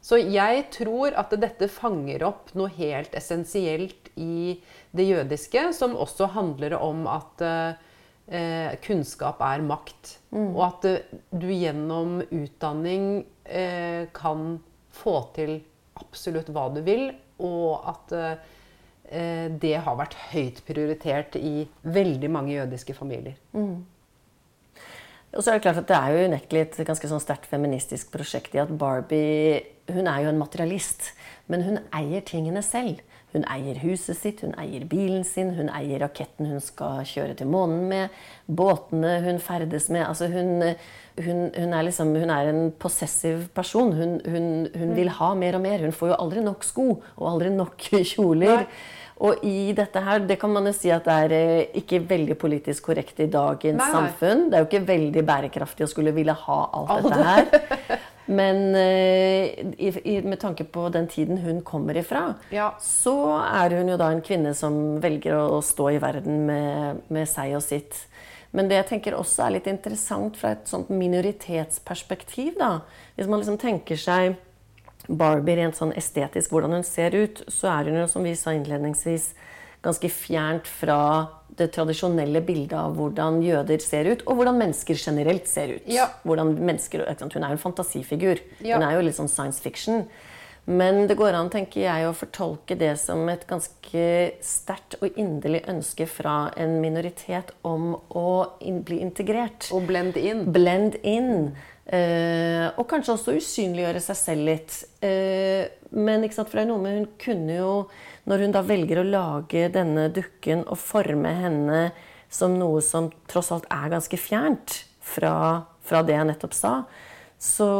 Så 0.01 0.17
jeg 0.17 0.63
tror 0.73 1.13
at 1.19 1.35
dette 1.37 1.67
fanger 1.69 2.23
opp 2.25 2.49
noe 2.57 2.71
helt 2.73 3.13
essensielt 3.13 4.09
i 4.17 4.57
det 4.91 5.05
jødiske, 5.05 5.67
som 5.77 5.93
også 5.95 6.31
handler 6.33 6.73
om 6.79 7.05
at 7.07 7.43
eh, 7.45 8.73
kunnskap 8.81 9.41
er 9.45 9.61
makt. 9.61 10.17
Og 10.55 10.63
at 10.65 10.85
eh, 10.89 11.13
du 11.31 11.47
gjennom 11.53 12.21
utdanning 12.31 13.25
eh, 13.45 14.07
kan 14.13 14.59
få 14.91 15.19
til 15.35 15.59
absolutt 16.01 16.49
hva 16.49 16.69
du 16.73 16.81
vil, 16.81 17.11
og 17.39 17.85
at 17.93 18.17
eh, 18.17 18.35
det 19.59 19.73
har 19.83 19.97
vært 19.99 20.15
høyt 20.31 20.61
prioritert 20.63 21.35
i 21.35 21.67
veldig 21.83 22.29
mange 22.31 22.53
jødiske 22.55 22.93
familier. 22.95 23.35
Og 25.31 25.43
så 25.43 25.51
er 25.51 25.59
det 25.59 25.63
klart 25.63 25.79
at 25.79 25.87
det 25.87 25.95
er 25.97 26.11
jo 26.11 26.25
unektelig 26.31 26.63
et 26.65 26.81
ganske 26.87 27.07
sånn 27.07 27.23
sterkt 27.23 27.47
feministisk 27.51 28.11
prosjekt 28.11 28.55
i 28.57 28.63
at 28.63 28.73
Barbie 28.75 29.61
hun 29.91 30.07
er 30.07 30.25
jo 30.25 30.31
en 30.31 30.39
materialist, 30.39 31.11
men 31.51 31.63
hun 31.65 31.79
eier 31.95 32.23
tingene 32.27 32.63
selv. 32.63 33.01
Hun 33.31 33.45
eier 33.47 33.77
huset 33.79 34.17
sitt, 34.19 34.41
hun 34.43 34.51
eier 34.59 34.83
bilen 34.91 35.23
sin, 35.23 35.53
hun 35.55 35.69
eier 35.71 36.01
raketten 36.03 36.49
hun 36.51 36.59
skal 36.63 37.05
kjøre 37.07 37.37
til 37.39 37.47
månen 37.47 37.85
med, 37.87 38.17
båtene 38.47 39.21
hun 39.23 39.39
ferdes 39.39 39.87
med. 39.87 40.03
Altså 40.03 40.27
hun, 40.31 40.73
hun, 41.15 41.39
hun, 41.55 41.75
er, 41.77 41.85
liksom, 41.87 42.11
hun 42.11 42.33
er 42.33 42.51
en 42.51 42.65
possessiv 42.75 43.45
person. 43.55 43.93
Hun, 43.95 44.67
vil 44.97 45.13
ha 45.15 45.31
mer 45.39 45.55
og 45.55 45.63
mer. 45.63 45.85
Hun 45.85 45.95
får 45.95 46.11
jo 46.11 46.19
aldri 46.19 46.43
nok 46.43 46.67
sko 46.67 46.89
og 46.99 47.29
aldri 47.31 47.53
nok 47.55 47.87
kjoler. 48.11 48.65
Nei. 48.65 48.99
Og 49.21 49.43
i 49.45 49.69
dette 49.77 50.01
her, 50.01 50.23
det 50.25 50.39
kan 50.41 50.49
man 50.49 50.65
jo 50.65 50.71
si 50.73 50.89
at 50.93 51.05
det 51.05 51.15
er 51.27 51.33
eh, 51.37 51.75
ikke 51.77 51.99
veldig 52.09 52.37
politisk 52.41 52.87
korrekt 52.89 53.19
i 53.21 53.27
dagens 53.29 53.77
Nei, 53.77 53.85
nei. 53.85 53.91
samfunn. 53.93 54.47
Det 54.49 54.57
er 54.57 54.63
jo 54.63 54.69
ikke 54.71 54.87
veldig 54.87 55.23
bærekraftig 55.27 55.85
å 55.85 55.89
skulle 55.91 56.13
ville 56.15 56.33
ha 56.33 56.57
alt 56.73 57.05
dette 57.05 57.27
her. 57.27 57.99
Men 58.41 58.61
eh, 58.79 59.51
i, 59.77 59.91
i, 60.13 60.15
med 60.25 60.39
tanke 60.41 60.63
på 60.73 60.87
den 60.93 61.05
tiden 61.11 61.37
hun 61.43 61.61
kommer 61.67 61.97
ifra, 62.01 62.31
Ja. 62.53 62.71
så 62.81 63.13
er 63.43 63.75
hun 63.77 63.89
jo 63.93 63.97
da 63.99 64.09
en 64.13 64.21
kvinne 64.25 64.53
som 64.57 64.97
velger 65.03 65.35
å 65.37 65.59
stå 65.65 65.89
i 65.93 65.99
verden 66.01 66.45
med, 66.47 67.01
med 67.11 67.29
seg 67.29 67.57
og 67.59 67.65
sitt. 67.65 68.05
Men 68.55 68.67
det 68.71 68.79
jeg 68.81 68.87
tenker 68.95 69.15
også 69.19 69.45
er 69.45 69.57
litt 69.59 69.67
interessant 69.71 70.37
fra 70.39 70.55
et 70.55 70.65
sånt 70.69 70.89
minoritetsperspektiv, 70.91 72.55
da. 72.59 72.79
Hvis 73.15 73.29
man 73.29 73.39
liksom 73.43 73.59
tenker 73.61 73.99
seg 73.99 74.33
Barbie 75.17 75.57
rent 75.59 75.77
sånn 75.77 75.93
estetisk, 75.97 76.53
hvordan 76.53 76.77
hun 76.77 76.87
ser 76.87 77.15
ut, 77.17 77.43
så 77.51 77.71
er 77.73 77.89
hun 77.89 78.01
jo, 78.01 78.07
som 78.11 78.25
vi 78.25 78.35
sa 78.39 78.53
innledningsvis, 78.55 79.31
ganske 79.81 80.11
fjernt 80.13 80.67
fra 80.69 81.01
det 81.57 81.71
tradisjonelle 81.75 82.41
bildet 82.45 82.77
av 82.77 82.93
hvordan 82.95 83.41
jøder 83.43 83.81
ser 83.83 84.07
ut, 84.11 84.25
og 84.25 84.39
hvordan 84.39 84.59
mennesker 84.61 84.97
generelt 84.97 85.49
ser 85.49 85.75
ut. 85.77 85.87
Ja. 85.89 86.07
Hvordan 86.23 86.53
mennesker. 86.59 87.03
Hun 87.03 87.43
er 87.43 87.49
jo 87.49 87.57
en 87.57 87.65
fantasifigur. 87.65 88.43
Ja. 88.61 88.77
Hun 88.77 88.87
er 88.87 88.97
jo 88.97 89.07
litt 89.07 89.17
sånn 89.17 89.31
science 89.31 89.61
fiction. 89.63 90.05
Men 90.69 91.07
det 91.09 91.17
går 91.17 91.33
an, 91.33 91.49
tenker 91.49 91.81
jeg, 91.81 92.05
å 92.05 92.13
fortolke 92.13 92.77
det 92.77 92.93
som 93.01 93.25
et 93.33 93.47
ganske 93.49 94.03
sterkt 94.45 94.99
og 95.01 95.17
inderlig 95.19 95.63
ønske 95.71 96.05
fra 96.05 96.51
en 96.53 96.77
minoritet 96.83 97.49
om 97.65 97.95
å 98.13 98.27
in 98.61 98.83
bli 98.85 99.01
integrert. 99.01 99.71
Og 99.73 99.89
blend 99.89 100.19
in. 100.21 100.45
Blend 100.53 100.99
in. 101.01 101.55
Eh, 101.85 102.67
og 102.77 102.85
kanskje 102.89 103.15
også 103.15 103.35
usynliggjøre 103.39 104.01
seg 104.03 104.19
selv 104.19 104.47
litt. 104.51 104.77
Eh, 105.03 105.65
men 105.97 106.27
sant, 106.29 106.47
for 106.47 106.59
det 106.59 106.65
er 106.65 106.69
noe 106.69 106.83
med 106.83 106.99
hun 106.99 107.07
kunne 107.21 107.57
jo, 107.57 107.73
når 108.29 108.45
hun 108.45 108.55
da 108.55 108.61
velger 108.65 109.01
å 109.01 109.07
lage 109.07 109.67
denne 109.73 110.07
dukken 110.13 110.63
og 110.67 110.79
forme 110.79 111.33
henne 111.41 111.81
som 112.31 112.53
noe 112.55 112.83
som 112.85 113.09
tross 113.27 113.51
alt 113.51 113.65
er 113.73 113.89
ganske 113.91 114.19
fjernt 114.19 114.83
fra, 115.03 115.65
fra 115.83 116.03
det 116.05 116.15
jeg 116.15 116.29
nettopp 116.29 116.55
sa, 116.55 116.75
så, 117.41 117.71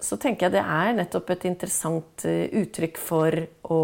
så 0.00 0.16
tenker 0.16 0.48
jeg 0.48 0.56
det 0.56 0.64
er 0.64 0.94
nettopp 0.96 1.34
et 1.34 1.44
interessant 1.50 2.24
eh, 2.24 2.48
uttrykk 2.62 2.98
for 2.98 3.36
å 3.68 3.82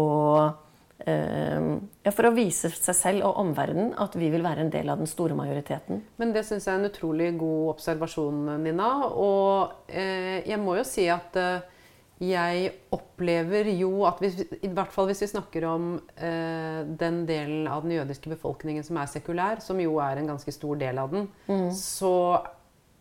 ja, 1.05 2.11
For 2.11 2.27
å 2.27 2.33
vise 2.35 2.69
seg 2.73 2.95
selv 2.97 3.27
og 3.29 3.37
omverdenen 3.39 3.93
at 4.03 4.17
vi 4.19 4.27
vil 4.33 4.43
være 4.43 4.65
en 4.65 4.71
del 4.73 4.91
av 4.91 4.99
den 4.99 5.09
store 5.09 5.37
majoriteten. 5.37 6.01
Men 6.19 6.33
det 6.35 6.43
syns 6.47 6.67
jeg 6.67 6.75
er 6.75 6.81
en 6.81 6.89
utrolig 6.89 7.29
god 7.39 7.73
observasjon, 7.75 8.41
Nina. 8.65 8.89
Og 9.07 9.87
eh, 9.87 10.41
jeg 10.49 10.59
må 10.61 10.75
jo 10.75 10.83
si 10.87 11.07
at 11.11 11.39
eh, 11.39 11.79
jeg 12.19 12.73
opplever 12.91 13.69
jo 13.79 14.03
at 14.09 14.19
hvis, 14.19 14.41
I 14.59 14.71
hvert 14.75 14.91
fall 14.91 15.07
hvis 15.07 15.23
vi 15.23 15.31
snakker 15.31 15.67
om 15.69 15.91
eh, 16.19 16.81
den 16.99 17.21
delen 17.29 17.69
av 17.71 17.85
den 17.85 17.95
jødiske 17.95 18.33
befolkningen 18.33 18.83
som 18.83 18.99
er 18.99 19.11
sekulær, 19.11 19.63
som 19.63 19.79
jo 19.79 20.01
er 20.03 20.19
en 20.19 20.33
ganske 20.33 20.51
stor 20.51 20.81
del 20.81 20.99
av 20.99 21.15
den, 21.15 21.29
så 21.75 22.11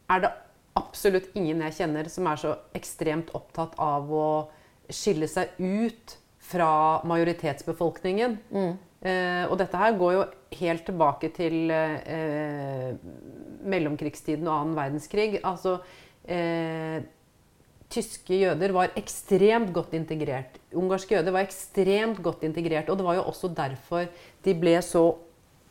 er 0.09 0.23
det 0.23 0.37
absolutt 0.79 1.35
ingen 1.35 1.65
jeg 1.67 1.81
kjenner 1.81 2.09
som 2.13 2.31
er 2.31 2.41
så 2.41 2.55
ekstremt 2.79 3.35
opptatt 3.35 3.75
av 3.83 4.07
å 4.15 4.29
skille 4.89 5.27
seg 5.29 5.59
ut 5.59 6.15
fra 6.49 6.71
majoritetsbefolkningen. 7.09 8.39
Eh, 8.99 9.45
og 9.47 9.59
dette 9.61 9.79
her 9.79 9.95
går 9.99 10.15
jo 10.17 10.25
helt 10.59 10.85
tilbake 10.89 11.31
til 11.37 11.71
eh, 11.71 12.97
mellomkrigstiden 13.69 14.49
og 14.49 14.57
annen 14.57 14.79
verdenskrig. 14.79 15.39
Altså 15.47 15.79
eh, 16.25 17.05
Tyske 17.89 18.37
jøder 18.37 18.75
var 18.77 18.93
ekstremt 19.01 19.71
godt 19.73 19.95
integrert. 19.97 20.59
Ungarske 20.77 21.15
jøder 21.17 21.33
var 21.33 21.47
ekstremt 21.47 22.19
godt 22.21 22.43
integrert. 22.45 22.91
Og 22.93 22.99
det 23.01 23.07
var 23.07 23.17
jo 23.17 23.25
også 23.31 23.49
derfor 23.57 24.11
de 24.45 24.55
ble 24.61 24.75
så 24.85 25.07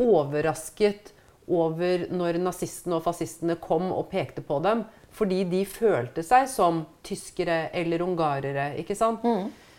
overrasket 0.01 1.11
over 1.47 2.07
når 2.09 2.39
nazistene 2.41 2.97
og 2.97 3.05
fascistene 3.05 3.59
kom 3.61 3.91
og 3.93 4.09
pekte 4.09 4.41
på 4.41 4.57
dem. 4.65 4.81
Fordi 5.13 5.43
de 5.49 5.61
følte 5.69 6.25
seg 6.25 6.49
som 6.49 6.81
tyskere 7.05 7.67
eller 7.77 8.01
ungarere. 8.05 8.71
ikke 8.81 8.97
sant? 8.97 9.21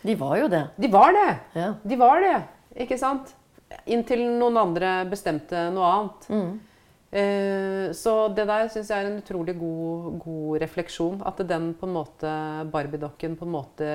De 0.08 0.14
var 0.16 0.38
jo 0.40 0.48
det. 0.48 0.62
De 0.80 0.88
var 0.92 1.12
det! 1.12 1.28
Ja. 1.58 1.68
De 1.84 1.96
var 2.00 2.22
det, 2.24 2.36
ikke 2.84 2.96
sant? 3.00 3.34
Inntil 3.92 4.22
noen 4.40 4.56
andre 4.56 5.02
bestemte 5.10 5.66
noe 5.74 5.90
annet. 5.92 6.28
Eh, 7.10 7.86
så 7.96 8.14
det 8.36 8.44
der 8.48 8.68
syns 8.72 8.90
jeg 8.92 9.04
er 9.04 9.08
en 9.10 9.20
utrolig 9.22 9.54
god, 9.60 10.18
god 10.24 10.58
refleksjon. 10.64 11.22
At 11.28 11.40
den 11.48 11.70
på 11.76 11.88
en 11.88 11.94
måte, 11.96 12.32
Barbie-dokken 12.72 13.36
på 13.40 13.44
en 13.48 13.52
måte 13.54 13.90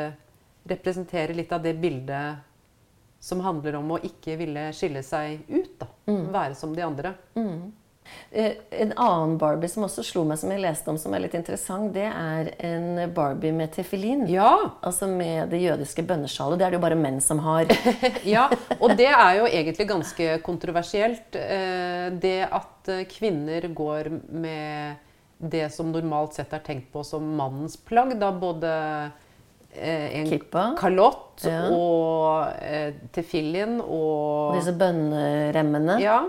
representerer 0.69 1.33
litt 1.35 1.51
av 1.53 1.61
det 1.65 1.73
bildet 1.81 2.45
som 3.23 3.39
handler 3.43 3.77
om 3.79 3.91
å 3.95 4.01
ikke 4.03 4.37
ville 4.39 4.67
skille 4.75 5.01
seg 5.05 5.45
ut. 5.49 5.73
da. 5.81 5.87
Være 6.33 6.55
som 6.59 6.73
de 6.75 6.85
andre. 6.85 7.13
Eh, 7.37 7.49
En 8.33 8.91
annen 8.97 9.37
Barbie 9.37 9.69
som 9.69 9.83
også 9.85 10.03
slo 10.05 10.23
meg, 10.27 10.39
som 10.41 10.51
jeg 10.53 10.61
leste 10.63 10.89
om, 10.89 10.97
som 10.97 11.13
er 11.13 11.23
litt 11.25 11.35
interessant, 11.37 11.91
det 11.95 12.07
er 12.09 12.49
en 12.65 13.13
Barbie 13.13 13.53
med 13.55 13.71
tefillin. 13.75 14.25
Ja! 14.31 14.51
Altså 14.85 15.07
med 15.09 15.49
det 15.53 15.61
jødiske 15.63 16.03
bønnesjalet. 16.09 16.59
Det 16.59 16.65
er 16.67 16.73
det 16.73 16.79
jo 16.79 16.83
bare 16.87 16.99
menn 16.99 17.21
som 17.23 17.39
har. 17.45 17.69
ja, 18.35 18.47
og 18.79 18.95
det 18.99 19.09
er 19.11 19.39
jo 19.39 19.47
egentlig 19.49 19.87
ganske 19.89 20.29
kontroversielt. 20.45 21.35
eh, 21.39 22.09
Det 22.23 22.37
at 22.49 22.89
eh, 22.93 23.05
kvinner 23.09 23.69
går 23.73 24.11
med 24.29 25.09
det 25.43 25.65
som 25.73 25.89
normalt 25.91 26.37
sett 26.37 26.53
er 26.55 26.61
tenkt 26.63 26.91
på 26.93 27.03
som 27.05 27.23
mannens 27.37 27.75
plagg. 27.77 28.13
Da 28.19 28.29
både 28.31 28.69
eh, 29.75 30.19
en 30.19 30.29
Kippa. 30.29 30.69
kalott 30.79 31.43
Ja. 31.47 31.65
og 31.73 32.53
eh, 32.61 32.93
tefillin 33.11 33.79
Og 33.81 34.53
og 34.53 34.55
disse 34.59 34.73
bønneremmene. 34.77 35.99
Ja. 36.03 36.21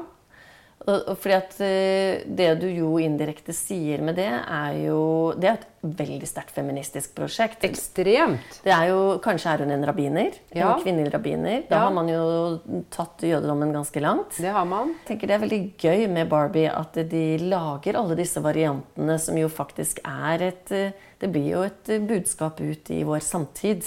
Og, 0.87 1.15
fordi 1.17 1.33
at 1.37 1.55
eh, 1.65 2.25
Det 2.29 2.49
du 2.61 2.67
jo 2.69 2.91
indirekte 3.01 3.55
sier 3.57 4.03
med 4.05 4.19
det, 4.21 4.27
er 4.29 4.75
jo 4.85 5.33
Det 5.33 5.49
er 5.49 5.55
et 5.57 5.67
veldig 5.85 6.29
sterkt 6.29 6.53
feministisk 6.57 7.15
prosjekt. 7.17 7.65
Ekstremt. 7.65 8.59
Det 8.65 8.73
er 8.73 8.91
jo, 8.91 9.19
Kanskje 9.25 9.53
er 9.55 9.65
hun 9.65 9.73
en 9.73 9.85
rabbiner. 9.89 10.37
Ja. 10.53 10.75
En 10.75 10.83
kvinnelig 10.85 11.13
rabbiner. 11.15 11.63
Da 11.69 11.77
Ja. 11.77 11.81
har 11.87 11.91
man 11.97 12.09
jo 12.09 12.85
tatt 12.91 13.25
jødedommen 13.25 13.73
ganske 13.73 14.01
langt. 14.01 14.37
Det 14.41 14.53
har 14.53 14.65
man. 14.69 14.95
Jeg 15.07 15.07
tenker 15.09 15.27
Det 15.27 15.35
er 15.39 15.45
veldig 15.47 15.63
gøy 15.79 16.07
med 16.13 16.29
Barbie 16.29 16.69
at 16.73 16.93
de 17.11 17.25
lager 17.39 17.97
alle 18.01 18.17
disse 18.17 18.41
variantene 18.45 19.19
som 19.21 19.37
jo 19.41 19.49
faktisk 19.49 20.01
er 20.05 20.43
et 20.51 20.73
eh, 20.73 20.93
Det 21.21 21.31
blir 21.33 21.49
jo 21.55 21.63
et 21.65 21.89
eh, 21.89 21.99
budskap 22.01 22.61
ut 22.61 22.91
i 22.91 23.03
vår 23.05 23.21
samtid. 23.25 23.85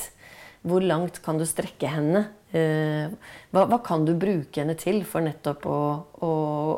Hvor 0.66 0.82
langt 0.82 1.22
kan 1.24 1.38
du 1.38 1.46
strekke 1.46 1.88
henne? 1.88 2.26
Eh, 2.56 3.10
Hva, 3.52 3.66
hva 3.68 3.78
kan 3.84 4.06
du 4.08 4.14
bruke 4.16 4.62
henne 4.62 4.76
til 4.80 5.02
for 5.08 5.24
nettopp 5.26 5.66
å, 5.68 5.80
å, 6.24 6.30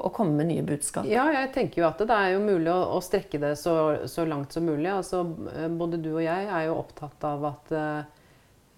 å 0.08 0.10
komme 0.16 0.34
med 0.40 0.50
nye 0.50 0.64
budskap? 0.66 1.06
Ja, 1.10 1.28
jeg 1.34 1.52
tenker 1.54 1.84
jo 1.84 1.88
at 1.90 2.02
det 2.02 2.16
er 2.16 2.32
jo 2.34 2.40
mulig 2.42 2.72
å, 2.74 2.80
å 2.98 3.02
strekke 3.06 3.38
det 3.42 3.52
så, 3.62 3.74
så 4.10 4.26
langt 4.26 4.54
som 4.56 4.66
mulig. 4.66 4.90
Altså, 4.90 5.24
eh, 5.54 5.68
både 5.70 6.00
du 6.02 6.12
og 6.16 6.24
jeg 6.26 6.48
er 6.50 6.68
jo 6.70 6.78
opptatt 6.82 7.26
av 7.30 7.46
at 7.52 7.74
eh, 7.78 8.00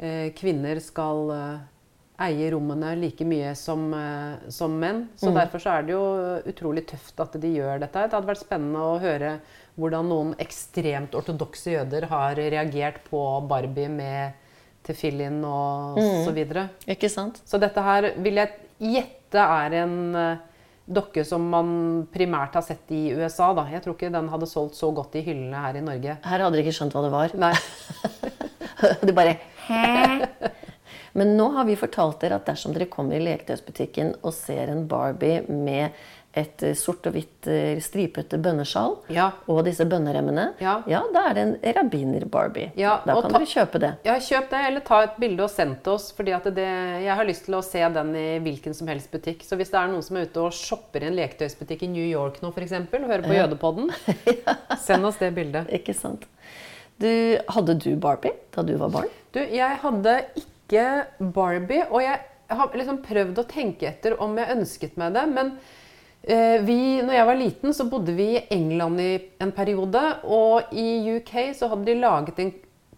eh, 0.03 0.25
kvinner 0.35 0.81
skal 0.83 1.31
eh, 1.35 1.61
eie 2.27 2.51
rommene 2.53 2.91
like 2.99 3.25
mye 3.25 3.55
som, 3.57 3.87
eh, 3.97 4.49
som 4.51 4.75
menn. 4.83 5.05
Så 5.17 5.31
derfor 5.35 5.63
så 5.63 5.77
er 5.77 5.87
det 5.87 5.95
jo 5.95 6.03
utrolig 6.51 6.83
tøft 6.91 7.23
at 7.23 7.39
de 7.41 7.55
gjør 7.55 7.79
dette. 7.85 8.03
Det 8.07 8.19
hadde 8.19 8.29
vært 8.33 8.43
spennende 8.43 8.83
å 8.91 8.99
høre 9.01 9.37
hvordan 9.79 10.11
noen 10.11 10.35
ekstremt 10.43 11.15
ortodokse 11.17 11.71
jøder 11.77 12.09
har 12.11 12.35
reagert 12.35 12.99
på 13.07 13.23
Barbie 13.47 13.87
med 13.89 14.37
tefillin 14.85 15.39
og 15.45 15.99
så 15.99 16.33
videre. 16.35 16.69
Ikke 16.89 17.09
sant? 17.11 17.41
Så 17.45 17.59
dette 17.61 17.83
her 17.85 18.11
vil 18.21 18.39
jeg 18.41 18.53
gjette 18.81 19.43
er 19.43 19.75
en 19.83 19.99
eh, 20.17 20.47
dokke 20.91 21.23
som 21.27 21.43
man 21.53 21.73
primært 22.11 22.57
har 22.57 22.65
sett 22.65 22.91
i 22.93 23.11
USA. 23.15 23.51
Da. 23.57 23.67
Jeg 23.71 23.83
tror 23.85 23.95
ikke 23.97 24.11
den 24.13 24.31
hadde 24.31 24.49
solgt 24.49 24.79
så 24.79 24.91
godt 24.95 25.15
i 25.19 25.25
hyllene 25.25 25.61
her 25.67 25.77
i 25.79 25.85
Norge. 25.85 26.17
Her 26.25 26.45
hadde 26.45 26.57
dere 26.57 26.65
ikke 26.65 26.77
skjønt 26.79 26.97
hva 26.97 27.05
det 27.05 27.13
var. 27.15 27.37
Nei. 27.47 27.55
Du 29.05 29.11
bare 29.13 29.35
Hæ? 29.67 30.25
Men 31.13 31.35
nå 31.37 31.51
har 31.53 31.67
vi 31.67 31.75
fortalt 31.77 32.21
dere 32.23 32.39
at 32.39 32.47
dersom 32.47 32.73
dere 32.73 32.87
kommer 32.89 33.17
i 33.17 33.23
leketøysbutikken 33.25 34.15
og 34.23 34.33
ser 34.33 34.71
en 34.71 34.87
Barbie 34.89 35.43
med 35.47 35.97
et 36.33 36.63
eh, 36.63 36.73
sort 36.79 37.03
og 37.09 37.13
hvitt 37.17 37.47
eh, 37.51 37.79
stripete 37.83 38.37
bønnesjal 38.39 38.93
Ja. 39.11 39.25
og 39.51 39.65
disse 39.67 39.83
bønneremmene, 39.83 40.53
Ja. 40.63 40.77
da 40.87 41.25
er 41.29 41.33
det 41.35 41.41
en 41.43 41.55
rabbiner-Barbie. 41.75 42.71
Ja, 42.79 43.01
da 43.05 43.17
kan 43.19 43.31
ta- 43.31 43.39
dere 43.39 43.49
kjøpe 43.51 43.79
det. 43.83 43.89
Ja, 44.07 44.13
kjøp 44.15 44.49
det, 44.53 44.61
eller 44.69 44.79
ta 44.87 45.01
et 45.03 45.17
bilde 45.19 45.43
og 45.43 45.49
send 45.51 45.81
til 45.83 45.93
oss. 45.93 46.11
fordi 46.15 46.31
det, 46.55 46.67
jeg 47.03 47.15
har 47.15 47.25
lyst 47.25 47.45
til 47.45 47.55
å 47.55 47.61
se 47.63 47.79
den 47.89 48.15
i 48.15 48.39
hvilken 48.39 48.73
som 48.73 48.87
helst 48.87 49.11
butikk. 49.11 49.43
Så 49.43 49.57
hvis 49.59 49.69
det 49.71 49.79
er 49.81 49.87
noen 49.91 50.01
som 50.03 50.15
er 50.17 50.25
ute 50.29 50.37
og 50.45 50.53
shopper 50.53 51.03
i 51.03 51.07
en 51.07 51.15
leketøysbutikk 51.19 51.83
i 51.83 51.87
New 51.87 52.07
York 52.07 52.39
nå, 52.41 52.53
f.eks., 52.55 52.71
og 52.71 53.09
hører 53.11 53.27
på 53.27 53.35
Jødepodden, 53.35 53.91
send 54.85 55.05
oss 55.05 55.17
det 55.19 55.33
bildet. 55.35 55.67
Ikke 55.73 55.93
sant? 55.93 56.23
Du, 57.01 57.09
hadde 57.49 57.75
du 57.81 57.95
Barbie 57.97 58.31
da 58.55 58.61
du 58.63 58.75
var 58.77 58.89
barn? 58.93 59.09
Du, 59.33 59.39
jeg 59.39 59.77
hadde 59.81 60.15
ikke 60.37 60.87
Barbie, 61.33 61.83
og 61.91 62.01
jeg 62.03 62.19
har 62.51 62.71
liksom 62.75 63.01
prøvd 63.03 63.39
å 63.41 63.47
tenke 63.47 63.87
etter 63.89 64.15
om 64.21 64.35
jeg 64.37 64.55
ønsket 64.57 64.97
meg 65.01 65.13
det. 65.15 65.23
Men 65.33 65.53
vi, 66.21 67.01
når 67.01 67.13
jeg 67.15 67.25
var 67.25 67.39
liten, 67.39 67.73
så 67.73 67.87
bodde 67.89 68.13
vi 68.13 68.27
i 68.37 68.43
England 68.53 68.99
i 69.01 69.11
en 69.41 69.51
periode. 69.51 70.01
Og 70.23 70.69
i 70.71 71.15
UK 71.17 71.31
så 71.57 71.71
hadde 71.71 71.87
de 71.89 71.95
laget 71.97 72.39
en 72.43 72.51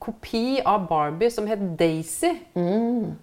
kopi 0.04 0.60
av 0.68 0.90
Barbie 0.90 1.32
som 1.32 1.48
het 1.48 1.62
Daisy. 1.80 2.34
Mm. 2.60 3.14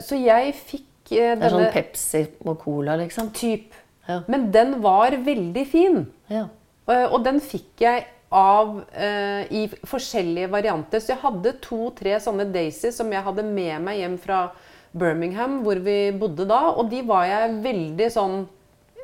så 0.00 0.16
jeg 0.16 0.54
fikk 0.56 0.86
denne 1.12 1.36
Det 1.36 1.48
er 1.50 1.52
sånn 1.52 1.72
Pepsi 1.74 2.22
og 2.46 2.58
Cola, 2.62 2.96
liksom. 2.96 3.28
typ. 3.36 3.74
Ja. 4.08 4.22
Men 4.32 4.50
den 4.54 4.78
var 4.82 5.12
veldig 5.24 5.66
fin. 5.68 6.06
Ja. 6.32 6.46
Eh, 6.88 7.06
Og 7.12 7.22
den 7.24 7.40
fikk 7.40 7.82
jeg 7.84 8.06
av 8.32 8.78
eh, 8.96 9.44
i 9.52 9.66
forskjellige 9.86 10.48
varianter. 10.50 11.00
Så 11.00 11.12
jeg 11.12 11.20
hadde 11.22 11.52
to-tre 11.60 12.16
sånne 12.20 12.48
Daisy 12.52 12.90
som 12.94 13.12
jeg 13.12 13.22
hadde 13.26 13.44
med 13.44 13.82
meg 13.84 14.00
hjem 14.00 14.16
fra 14.18 14.46
Birmingham, 14.92 15.60
hvor 15.64 15.76
vi 15.84 16.10
bodde 16.16 16.46
da. 16.48 16.70
Og 16.72 16.88
de 16.90 17.02
var 17.06 17.26
jeg 17.28 17.58
veldig 17.64 18.10
sånn 18.12 18.42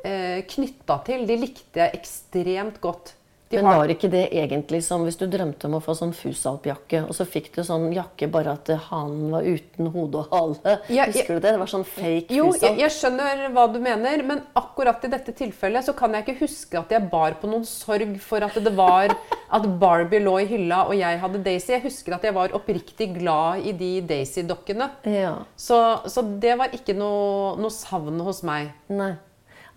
eh, 0.03 0.41
knytta 0.49 0.99
til. 1.07 1.25
De 1.29 1.39
likte 1.39 1.83
jeg 1.83 1.99
ekstremt 1.99 2.81
godt. 2.83 3.15
De 3.49 3.57
Men 3.57 3.65
var 3.79 3.89
ikke 3.89 4.11
det 4.13 4.27
egentlig 4.37 4.83
som 4.85 5.01
hvis 5.07 5.15
du 5.17 5.23
drømte 5.25 5.65
om 5.65 5.79
å 5.79 5.81
få 5.81 5.95
sånn 5.97 6.11
fusalpjakke, 6.13 6.99
og 7.09 7.15
så 7.17 7.25
fikk 7.25 7.47
du 7.55 7.63
sånn 7.65 7.87
jakke 7.95 8.27
bare 8.29 8.53
at 8.53 8.69
hanen 8.91 9.31
var 9.33 9.47
uten 9.47 9.87
hode 9.89 10.19
og 10.21 10.35
hale? 10.35 10.75
Ja, 10.93 11.07
Husker 11.09 11.39
du 11.39 11.41
det? 11.41 11.55
Det 11.55 11.61
var 11.63 11.71
sånn 11.71 11.85
fake 11.87 12.35
Jo, 12.35 12.51
jeg, 12.53 12.75
jeg 12.77 12.93
skjønner 12.93 13.47
hva 13.55 13.63
du 13.73 13.79
mener, 13.81 14.21
men 14.27 14.43
akkurat 14.59 15.01
i 15.07 15.09
dette 15.09 15.33
tilfellet 15.33 15.87
så 15.87 15.95
kan 15.97 16.13
jeg 16.13 16.27
ikke 16.27 16.43
huske 16.43 16.77
at 16.77 16.93
jeg 16.93 17.09
bar 17.09 17.39
på 17.41 17.49
noen 17.49 17.65
sorg 17.65 18.11
for 18.21 18.45
at 18.45 18.59
det 18.61 18.73
var 18.77 19.15
at 19.57 19.65
Barbie 19.81 20.21
lå 20.21 20.35
i 20.43 20.45
hylla 20.51 20.83
og 20.85 20.93
jeg 20.99 21.17
hadde 21.23 21.41
Daisy. 21.47 21.71
Jeg 21.73 21.87
husker 21.87 22.19
at 22.19 22.27
jeg 22.29 22.35
var 22.37 22.53
oppriktig 22.53 23.15
glad 23.15 23.65
i 23.65 23.73
de 23.73 23.95
Daisy-dokkene. 24.13 24.91
Ja. 25.09 25.33
Så, 25.57 25.79
så 26.05 26.21
det 26.21 26.53
var 26.61 26.77
ikke 26.77 26.93
noe, 26.93 27.57
noe 27.57 27.73
savn 27.73 28.21
hos 28.29 28.43
meg. 28.45 28.69
Nei. 28.93 29.15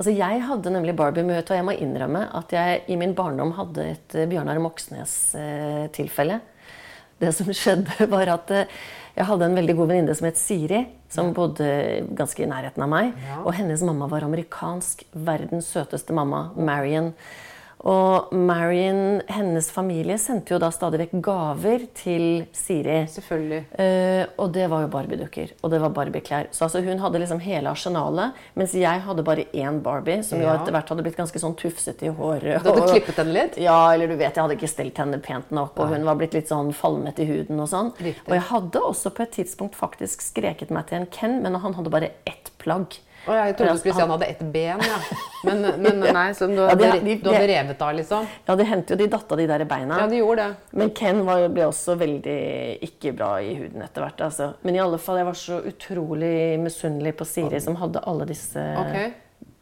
Altså, 0.02 0.16
jeg 0.18 0.40
hadde 0.42 0.70
nemlig 0.74 0.96
Barbie-møte, 0.98 1.52
og 1.52 1.60
jeg 1.60 1.62
må 1.68 1.72
innrømme 1.78 2.24
at 2.34 2.50
jeg 2.50 2.80
i 2.90 2.96
min 2.98 3.12
barndom 3.14 3.52
hadde 3.54 3.84
et 3.92 4.16
eh, 4.18 4.24
Bjørnar 4.26 4.58
Moxnes-tilfelle. 4.58 6.40
det 7.22 7.30
som 7.36 7.46
skjedde, 7.54 8.08
var 8.10 8.32
at 8.32 8.50
eh, 8.50 8.72
jeg 9.14 9.28
hadde 9.28 9.46
en 9.46 9.54
veldig 9.60 9.76
god 9.78 9.92
venninne 9.92 10.16
som 10.18 10.26
het 10.26 10.40
Siri, 10.40 10.80
som 11.06 11.30
bodde 11.36 11.68
ganske 12.18 12.42
i 12.42 12.48
nærheten 12.50 12.82
av 12.82 12.90
meg. 12.90 13.14
Og 13.44 13.54
hennes 13.54 13.86
mamma 13.86 14.10
var 14.10 14.26
amerikansk. 14.26 15.06
Verdens 15.14 15.70
søteste 15.70 16.18
mamma, 16.18 16.48
Marion. 16.58 17.12
Og 17.82 18.30
Marion, 18.36 19.20
hennes 19.26 19.66
familie, 19.74 20.14
sendte 20.22 20.54
jo 20.54 20.58
da 20.62 20.68
stadig 20.74 21.00
vekk 21.02 21.14
gaver 21.24 21.86
til 21.98 22.24
Siri. 22.54 23.00
Selvfølgelig. 23.10 23.62
Eh, 23.82 24.22
og 24.38 24.52
det 24.54 24.68
var 24.70 24.84
jo 24.84 24.90
Barbie-dukker. 24.92 25.54
Og 25.62 25.72
det 25.72 25.80
var 25.82 25.94
Barbie-klær. 25.96 26.50
Så 26.54 26.68
altså, 26.68 26.82
hun 26.86 27.02
hadde 27.02 27.22
liksom 27.22 27.40
hele 27.42 27.72
arsenalet, 27.72 28.38
mens 28.58 28.76
jeg 28.78 29.02
hadde 29.06 29.24
bare 29.26 29.48
én 29.50 29.80
Barbie, 29.82 30.22
som 30.26 30.38
jo 30.40 30.50
etter 30.52 30.74
hvert 30.74 30.92
hadde 30.94 31.06
blitt 31.06 31.18
ganske 31.18 31.42
sånn 31.42 31.56
tufsete 31.58 32.06
i 32.06 32.14
håret. 32.14 32.62
Du 32.62 32.70
hadde 32.70 32.84
og- 32.84 32.92
klippet 32.94 33.18
henne 33.18 33.34
litt? 33.34 33.58
Ja, 33.58 33.78
eller 33.92 34.06
du 34.06 34.14
vet, 34.16 34.30
jeg 34.34 34.42
hadde 34.44 34.56
ikke 34.58 34.70
stelt 34.70 35.02
henne 35.02 35.18
pent 35.22 35.50
nok, 35.50 35.78
og 35.78 35.88
hun 35.88 36.06
var 36.06 36.16
blitt 36.20 36.34
litt 36.38 36.48
sånn 36.52 36.72
falmet 36.76 37.18
i 37.18 37.26
huden 37.26 37.58
og 37.60 37.68
sånn. 37.68 37.92
Riktig. 37.98 38.28
Og 38.28 38.36
jeg 38.38 38.46
hadde 38.52 38.78
også 38.92 39.10
på 39.14 39.26
et 39.26 39.34
tidspunkt 39.40 39.74
faktisk 39.78 40.22
skreket 40.22 40.70
meg 40.70 40.86
til 40.86 41.00
en 41.02 41.06
Ken, 41.12 41.42
men 41.42 41.54
han 41.54 41.74
hadde 41.74 41.90
bare 41.90 42.10
ett 42.26 42.41
plagg. 42.62 42.98
Oh, 43.22 43.36
jeg 43.38 43.54
trodde 43.54 43.76
du 43.76 43.78
skulle 43.78 43.94
si 43.94 44.02
han 44.02 44.10
hadde 44.10 44.26
ett 44.32 44.40
ben, 44.54 44.80
ja. 44.82 44.96
Men, 45.46 45.60
men 45.82 46.00
nei, 46.14 46.28
så 46.38 46.46
du 46.46 46.54
Ja, 46.54 46.68
hadde, 46.70 46.88
de- 46.92 47.00
de- 47.06 47.16
du 47.22 47.28
hadde 47.30 47.46
revet 47.50 47.80
av, 47.82 47.92
liksom? 47.98 48.26
Ja, 48.46 48.54
det 48.58 48.66
hendte 48.66 48.94
jo 48.94 48.98
de 49.00 49.08
datt 49.10 49.32
av 49.34 49.38
de 49.40 49.46
der 49.50 49.64
beina. 49.66 49.96
Ja, 49.98 50.06
de 50.10 50.20
gjorde 50.20 50.44
det. 50.46 50.76
Men 50.78 50.90
Ken 50.94 51.22
var, 51.26 51.42
ble 51.50 51.64
også 51.66 51.96
veldig 51.98 52.36
ikke 52.86 53.10
bra 53.18 53.30
i 53.42 53.56
huden 53.58 53.82
etter 53.82 54.04
hvert. 54.04 54.22
Altså. 54.26 54.52
Men 54.62 54.78
i 54.78 54.82
alle 54.82 55.00
fall, 55.02 55.18
jeg 55.18 55.26
var 55.26 55.38
så 55.38 55.58
utrolig 55.70 56.34
misunnelig 56.62 57.14
på 57.18 57.26
Siri, 57.26 57.58
som 57.62 57.78
hadde 57.80 58.02
alle 58.06 58.26
disse 58.30 58.62
okay. 58.84 59.08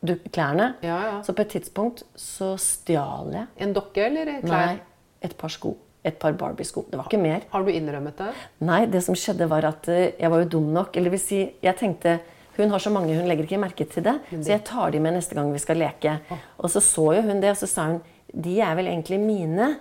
du, 0.04 0.14
klærne. 0.28 0.74
Ja, 0.84 0.98
ja. 1.06 1.14
Så 1.24 1.32
på 1.36 1.44
et 1.46 1.52
tidspunkt 1.56 2.04
så 2.16 2.54
stjal 2.60 3.32
jeg 3.36 3.46
En 3.64 3.72
dokke 3.76 4.04
eller 4.08 4.34
klær? 4.42 4.50
nei, 4.52 5.06
et 5.24 5.36
par 5.40 5.52
sko. 5.52 5.78
Et 6.04 6.16
par 6.16 6.32
Barbie-sko. 6.32 6.86
Det 6.92 6.96
var 6.96 7.08
ikke 7.08 7.20
mer. 7.20 7.48
Har 7.52 7.64
du 7.64 7.72
innrømmet 7.72 8.20
det? 8.20 8.28
Nei, 8.64 8.82
det 8.88 9.00
som 9.04 9.16
skjedde 9.16 9.48
var 9.48 9.64
at 9.68 9.88
eh, 9.92 10.12
jeg 10.20 10.32
var 10.32 10.44
jo 10.44 10.52
dum 10.56 10.70
nok. 10.76 10.96
Eller 10.96 11.12
vil 11.12 11.20
si, 11.20 11.40
jeg 11.60 11.76
tenkte 11.80 12.18
hun 12.64 12.70
har 12.74 12.82
så 12.82 12.90
mange, 12.92 13.16
hun 13.16 13.28
legger 13.28 13.46
ikke 13.48 13.60
merke 13.62 13.86
til 13.88 14.04
det. 14.06 14.16
Så 14.30 14.52
jeg 14.52 14.64
tar 14.68 14.90
de 14.94 15.00
med 15.02 15.16
neste 15.16 15.34
gang 15.38 15.52
vi 15.52 15.58
skal 15.62 15.80
leke. 15.80 16.16
Og 16.58 16.70
så 16.70 16.80
så 16.84 17.06
jo 17.18 17.22
hun 17.28 17.40
det, 17.42 17.50
og 17.54 17.60
så 17.62 17.68
sa 17.70 17.86
hun 17.92 18.00
de 18.30 18.60
er 18.62 18.76
vel 18.78 18.86
egentlig 18.92 19.18
mine. 19.18 19.72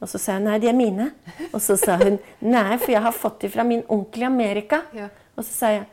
Og 0.00 0.08
så 0.08 0.18
sa 0.22 0.38
hun 0.38 0.46
nei, 0.48 0.58
de 0.62 0.68
er 0.70 0.76
mine. 0.78 1.10
Og 1.52 1.60
så 1.60 1.76
sa 1.76 1.98
hun 2.00 2.18
nei, 2.56 2.78
for 2.78 2.94
jeg 2.94 3.02
har 3.04 3.12
fått 3.12 3.40
de 3.44 3.50
fra 3.52 3.66
min 3.66 3.82
onkel 3.88 4.24
i 4.24 4.28
Amerika. 4.30 4.82
Og 5.36 5.44
så 5.44 5.52
sa 5.52 5.72
jeg 5.74 5.86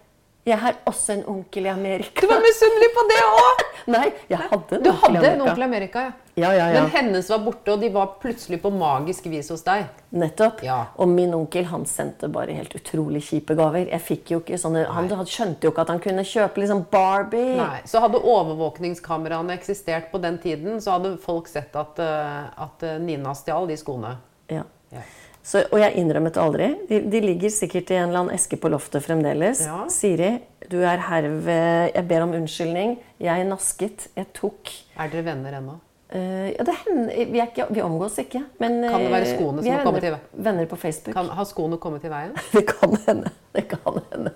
jeg 0.45 0.58
har 0.62 0.75
også 0.86 1.15
en 1.15 1.23
onkel 1.25 1.65
i 1.65 1.69
Amerika. 1.71 2.21
Du 2.21 2.27
var 2.29 2.43
misunnelig 2.43 2.91
på 2.93 3.03
det 3.10 3.21
òg! 3.25 3.63
Nei, 3.95 4.05
jeg 4.29 4.38
hadde 4.41 4.77
en 4.77 4.84
Du 4.86 4.91
onkel 4.91 5.15
i 5.15 5.17
hadde 5.17 5.31
en 5.31 5.41
onkel 5.41 5.63
i 5.63 5.65
Amerika, 5.65 6.03
ja. 6.05 6.13
Ja, 6.36 6.49
ja, 6.51 6.65
ja. 6.67 6.81
Men 6.84 6.91
hennes 6.91 7.29
var 7.31 7.39
borte, 7.45 7.71
og 7.71 7.79
de 7.79 7.89
var 7.95 8.17
plutselig 8.19 8.60
på 8.62 8.69
magisk 8.75 9.29
vis 9.31 9.47
hos 9.53 9.63
deg. 9.63 9.86
Nettopp. 10.12 10.60
Ja. 10.67 10.81
Og 10.99 11.08
min 11.08 11.31
onkel 11.34 11.65
han 11.69 11.86
sendte 11.88 12.27
bare 12.29 12.58
helt 12.58 12.75
utrolig 12.75 13.23
kjipe 13.23 13.55
gaver. 13.55 13.88
Jeg 13.88 14.03
fikk 14.03 14.34
jo 14.34 14.41
ikke 14.43 14.60
sånne, 14.60 14.84
Han 14.91 15.08
han 15.15 15.29
skjønte 15.31 15.65
jo 15.65 15.71
ikke 15.71 15.86
at 15.86 15.93
han 15.93 16.03
kunne 16.03 16.25
kjøpe 16.27 16.62
liksom 16.62 16.84
Barbie. 16.91 17.55
Nei, 17.62 17.79
Så 17.88 18.03
hadde 18.03 18.19
overvåkningskameraene 18.19 19.55
eksistert 19.55 20.12
på 20.12 20.21
den 20.21 20.38
tiden, 20.43 20.81
så 20.84 20.97
hadde 20.99 21.15
folk 21.23 21.47
sett 21.47 21.75
at, 21.79 22.03
eh, 22.03 22.63
at 22.67 22.84
eh, 22.84 22.99
Nina 22.99 23.34
stjal 23.34 23.69
de 23.71 23.79
skoene. 23.79 24.17
Ja. 24.51 24.67
Ja. 24.91 25.01
Så, 25.45 25.62
og 25.69 25.77
jeg 25.77 25.93
innrømmet 26.01 26.34
det 26.34 26.41
aldri. 26.41 26.67
De, 26.89 26.99
de 27.13 27.21
ligger 27.21 27.51
sikkert 27.53 27.91
i 27.93 27.99
en 27.99 28.10
eller 28.10 28.23
annen 28.23 28.34
eske 28.34 28.58
på 28.58 28.71
loftet 28.73 29.05
fremdeles. 29.05 29.62
Ja. 29.67 29.84
Siri, 29.93 30.31
du 30.71 30.79
er 30.81 31.03
herved 31.05 31.91
Jeg 31.93 32.08
ber 32.10 32.25
om 32.25 32.34
unnskyldning. 32.34 32.95
Jeg 33.21 33.45
nasket. 33.45 34.08
Jeg 34.17 34.31
tok 34.34 34.73
Er 34.97 35.12
dere 35.13 35.27
venner 35.29 35.60
ennå? 35.62 35.77
Uh, 36.15 36.49
ja, 36.53 36.63
det 36.65 36.73
hender, 36.84 37.08
vi, 37.34 37.39
er 37.41 37.47
ikke, 37.49 37.65
vi 37.73 37.81
omgås 37.84 38.17
ikke. 38.21 38.41
Men 38.62 38.77
Kan 38.86 39.05
det 39.05 39.13
være 39.13 39.25
eh, 39.25 39.38
skoene 39.38 39.62
som 39.62 39.73
har 39.73 39.86
kommet 39.86 40.05
venner, 40.05 40.27
venner 40.49 40.67
på 40.69 40.77
Facebook. 40.81 41.17
Kan, 41.17 41.31
har 41.38 41.47
skoene 41.49 41.79
kommet 41.81 42.05
i 42.05 42.13
veien? 42.13 42.36
Det 42.55 42.65
kan 42.69 42.97
hende. 43.08 43.34
Det 43.53 43.67
kan 43.73 44.01
hende. 44.12 44.34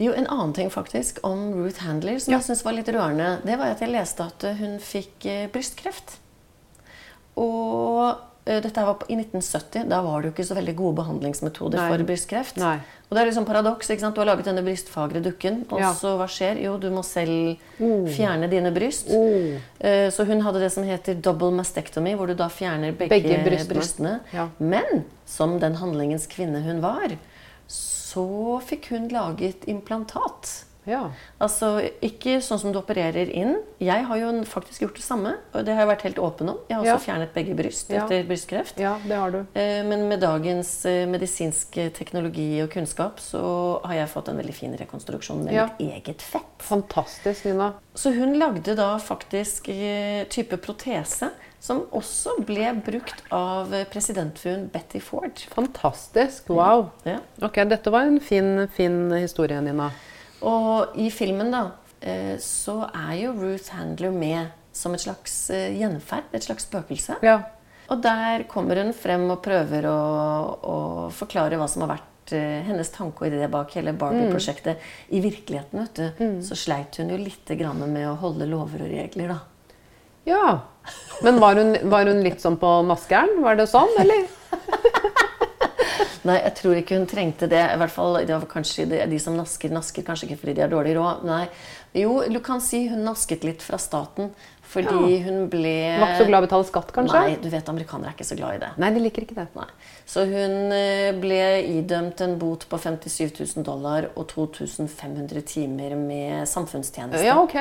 Jo, 0.00 0.12
En 0.16 0.26
annen 0.32 0.52
ting 0.56 0.70
faktisk 0.72 1.18
om 1.26 1.50
Ruth 1.52 1.84
Handler 1.84 2.16
som 2.18 2.32
jeg 2.32 2.44
synes 2.46 2.64
var 2.64 2.72
litt 2.72 2.88
rørende, 2.88 3.34
det 3.44 3.58
var 3.60 3.74
at 3.74 3.82
jeg 3.84 3.92
leste 3.92 4.24
at 4.24 4.48
eh, 4.48 4.56
hun 4.56 4.78
fikk 4.80 5.26
eh, 5.28 5.44
brystkreft. 5.52 6.14
Og 7.36 8.06
eh, 8.06 8.22
dette 8.64 8.82
var 8.84 8.94
på, 8.98 9.06
i 9.08 9.16
1970. 9.20 9.84
Da 9.88 10.00
var 10.02 10.22
det 10.22 10.30
jo 10.30 10.34
ikke 10.34 10.46
så 10.48 10.56
veldig 10.58 10.74
gode 10.76 10.96
behandlingsmetoder 10.98 11.78
Nei. 11.78 11.88
for 11.92 12.04
brystkreft. 12.08 12.56
Nei. 12.58 12.78
Og 13.10 13.16
det 13.16 13.22
er 13.22 13.28
liksom 13.30 13.46
paradoks. 13.46 13.90
ikke 13.90 14.00
sant? 14.00 14.14
Du 14.14 14.20
har 14.22 14.26
laget 14.30 14.44
denne 14.50 14.62
brystfagre 14.66 15.22
dukken, 15.22 15.64
og 15.70 15.80
Ja. 15.80 15.92
så 15.94 16.16
hva 16.18 16.26
skjer? 16.26 16.60
Jo, 16.62 16.76
du 16.78 16.88
må 16.90 17.02
selv 17.04 17.58
fjerne 17.78 18.48
dine 18.50 18.70
bryst. 18.74 19.08
Eh, 19.10 20.10
Så 20.10 20.24
hun 20.26 20.40
hadde 20.42 20.60
det 20.60 20.72
som 20.72 20.84
heter 20.84 21.14
double 21.20 21.50
mastectomy, 21.52 22.14
hvor 22.16 22.26
du 22.26 22.34
da 22.34 22.48
fjerner 22.48 22.92
begge, 22.96 23.08
Begge 23.10 23.44
brystene. 23.44 23.74
brystene. 23.74 24.20
Ja. 24.32 24.48
Men 24.58 25.04
som 25.26 25.58
den 25.58 25.74
handlingens 25.74 26.26
kvinne 26.26 26.62
hun 26.62 26.80
var, 26.80 27.16
så 27.68 28.60
fikk 28.66 28.88
hun 28.90 29.08
laget 29.08 29.64
implantat. 29.70 30.64
Ja. 30.90 31.04
Altså 31.40 31.70
ikke 32.02 32.38
sånn 32.42 32.58
som 32.60 32.72
du 32.74 32.78
opererer 32.80 33.30
inn. 33.30 33.56
Jeg 33.80 34.04
har 34.08 34.18
jo 34.20 34.32
faktisk 34.50 34.82
gjort 34.84 34.98
det 34.98 35.04
samme, 35.06 35.36
og 35.54 35.64
det 35.64 35.74
har 35.76 35.84
jeg 35.86 35.90
vært 35.92 36.02
helt 36.08 36.18
åpen 36.26 36.50
om. 36.52 36.58
Jeg 36.68 36.76
har 36.76 36.84
også 36.84 36.96
Ja. 36.98 36.98
fjernet 37.06 37.32
begge 37.34 37.54
bryst 37.56 37.90
Ja. 37.94 38.04
etter 38.04 38.24
brystkreft. 38.28 38.78
ja, 38.78 38.96
det 39.06 39.16
har 39.16 39.30
du. 39.30 39.38
Eh, 39.54 39.82
Men 39.84 40.08
med 40.08 40.20
dagens 40.20 40.84
eh, 40.86 41.06
medisinske 41.06 41.90
teknologi 41.94 42.60
og 42.62 42.70
kunnskap 42.70 43.18
så 43.20 43.80
har 43.84 43.94
jeg 43.94 44.08
fått 44.08 44.28
en 44.28 44.36
veldig 44.36 44.54
fin 44.54 44.76
rekonstruksjon 44.76 45.44
med 45.44 45.54
mitt 45.78 45.92
eget 45.94 46.20
fett. 46.22 46.42
Fantastisk, 46.58 47.44
Nina. 47.46 47.72
Så 47.94 48.12
hun 48.14 48.34
lagde 48.38 48.74
da 48.76 48.96
faktisk 48.98 49.68
eh, 49.68 50.24
type 50.28 50.56
protese 50.58 51.30
som 51.60 51.82
også 51.92 52.38
ble 52.46 52.72
brukt 52.82 53.22
av 53.30 53.72
eh, 53.74 53.84
presidentfruen 53.84 54.68
Betty 54.72 54.98
Ford. 55.00 55.38
Fantastisk. 55.54 56.48
Wow. 56.48 56.90
Ja. 57.04 57.18
Ok, 57.42 57.54
dette 57.68 57.90
var 57.92 58.00
en 58.08 58.20
fin, 58.20 58.66
fin 58.76 59.10
historie, 59.12 59.60
Nina. 59.60 59.90
Og 60.46 60.96
i 61.00 61.10
filmen 61.12 61.52
da, 61.52 61.64
eh, 62.00 62.36
så 62.40 62.82
er 62.88 63.14
jo 63.20 63.34
Ruth 63.36 63.74
Handler 63.76 64.14
med 64.14 64.56
som 64.72 64.94
et 64.94 65.02
slags 65.02 65.34
eh, 65.52 65.74
gjenferd, 65.76 66.30
et 66.32 66.46
slags 66.46 66.68
spøkelse. 66.68 67.18
Ja. 67.26 67.40
Og 67.90 68.00
der 68.04 68.46
kommer 68.50 68.78
hun 68.78 68.92
frem 68.94 69.26
og 69.32 69.42
prøver 69.42 69.88
å, 69.90 69.98
å 70.62 70.78
forklare 71.14 71.58
hva 71.58 71.66
som 71.68 71.84
har 71.84 71.96
vært 71.96 72.34
eh, 72.38 72.60
hennes 72.68 72.92
tanke 72.94 73.26
og 73.26 73.32
idé 73.32 73.48
bak 73.50 73.74
hele 73.74 73.96
Barbie-prosjektet. 73.98 74.82
I 75.10 75.22
virkeligheten 75.24 75.82
vet 75.82 75.98
du, 75.98 76.26
så 76.46 76.58
sleit 76.58 77.00
hun 77.02 77.10
jo 77.10 77.18
litt 77.20 77.50
med 77.82 78.04
å 78.06 78.18
holde 78.22 78.46
lover 78.46 78.86
og 78.86 78.92
regler. 78.94 79.34
da. 79.34 79.40
ja. 80.30 80.60
Men 81.26 81.40
var 81.42 81.58
hun, 81.58 81.76
var 81.90 82.06
hun 82.08 82.22
litt 82.24 82.40
sånn 82.40 82.56
på 82.60 82.70
naskeren? 82.86 83.42
Var 83.42 83.58
det 83.58 83.66
sånn, 83.68 83.90
eller? 83.98 84.28
Nei, 86.30 86.38
jeg 86.44 86.54
tror 86.60 86.78
ikke 86.78 87.00
hun 87.00 87.08
trengte 87.10 87.50
det. 87.50 87.64
I 87.74 87.80
hvert 87.80 87.94
fall, 87.94 88.20
det 88.22 88.36
var 88.36 88.46
kanskje 88.50 88.86
de, 88.90 89.02
de 89.10 89.18
som 89.22 89.36
nasker, 89.38 89.72
nasker 89.74 90.06
kanskje 90.06 90.30
ikke 90.30 90.40
fordi 90.44 90.56
de 90.60 90.64
har 90.66 90.72
dårlig 90.72 90.94
råd. 90.98 91.26
Nei. 91.28 91.42
Jo, 91.98 92.20
du 92.30 92.38
kan 92.44 92.62
si 92.62 92.84
hun 92.88 93.02
nasket 93.08 93.42
litt 93.46 93.64
fra 93.66 93.80
staten. 93.82 94.30
Fordi 94.70 95.16
hun 95.24 95.48
ble 95.50 95.72
Var 95.98 96.12
ikke 96.12 96.20
så 96.20 96.26
glad 96.28 96.36
i 96.36 96.44
å 96.44 96.46
betale 96.46 96.66
skatt, 96.68 96.92
kanskje? 96.94 97.20
Nei, 97.24 97.32
du 97.42 97.48
vet 97.50 97.70
amerikanere 97.72 98.12
er 98.12 98.14
ikke 98.14 98.28
så 98.28 98.36
glad 98.38 98.54
i 98.54 98.60
det. 98.62 98.68
Nei, 98.78 98.90
de 98.94 99.02
liker 99.02 99.24
ikke 99.26 99.34
det. 99.40 99.48
Nei. 99.58 99.66
Så 100.06 100.22
hun 100.30 100.74
eh, 100.76 101.08
ble 101.18 101.40
idømt 101.72 102.22
en 102.22 102.36
bot 102.38 102.66
på 102.70 102.78
57 102.78 103.34
000 103.40 103.66
dollar 103.66 104.06
og 104.14 104.28
2500 104.30 105.42
timer 105.50 105.96
med 105.98 106.46
samfunnstjeneste. 106.50 107.24
Ja, 107.26 107.40
ok. 107.42 107.56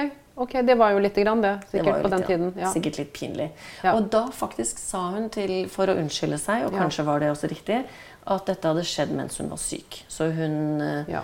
ok. 0.46 0.54
Det 0.70 0.78
var 0.78 0.94
jo 0.94 1.02
lite 1.02 1.26
grann, 1.26 1.42
det. 1.42 1.56
Sikkert 1.72 1.96
det 1.96 2.06
på 2.06 2.14
den 2.14 2.28
tiden. 2.30 2.54
Ja. 2.62 2.70
Sikkert 2.76 3.02
litt 3.02 3.12
pinlig. 3.18 3.50
Ja. 3.82 3.96
Og 3.98 4.12
da 4.14 4.28
faktisk 4.30 4.78
sa 4.84 5.08
hun 5.16 5.32
til, 5.34 5.64
for 5.74 5.90
å 5.90 5.98
unnskylde 5.98 6.38
seg, 6.38 6.68
og 6.68 6.78
Ja. 6.78 6.84
kanskje 6.86 7.10
var 7.10 7.26
det 7.26 7.34
også 7.34 7.50
riktig, 7.50 7.82
at 8.28 8.46
dette 8.50 8.68
hadde 8.68 8.84
skjedd 8.86 9.12
mens 9.16 9.38
hun 9.40 9.50
var 9.50 9.58
syk. 9.62 10.04
Så 10.12 10.28
hun 10.36 10.82
eh, 10.82 11.06
Ja. 11.16 11.24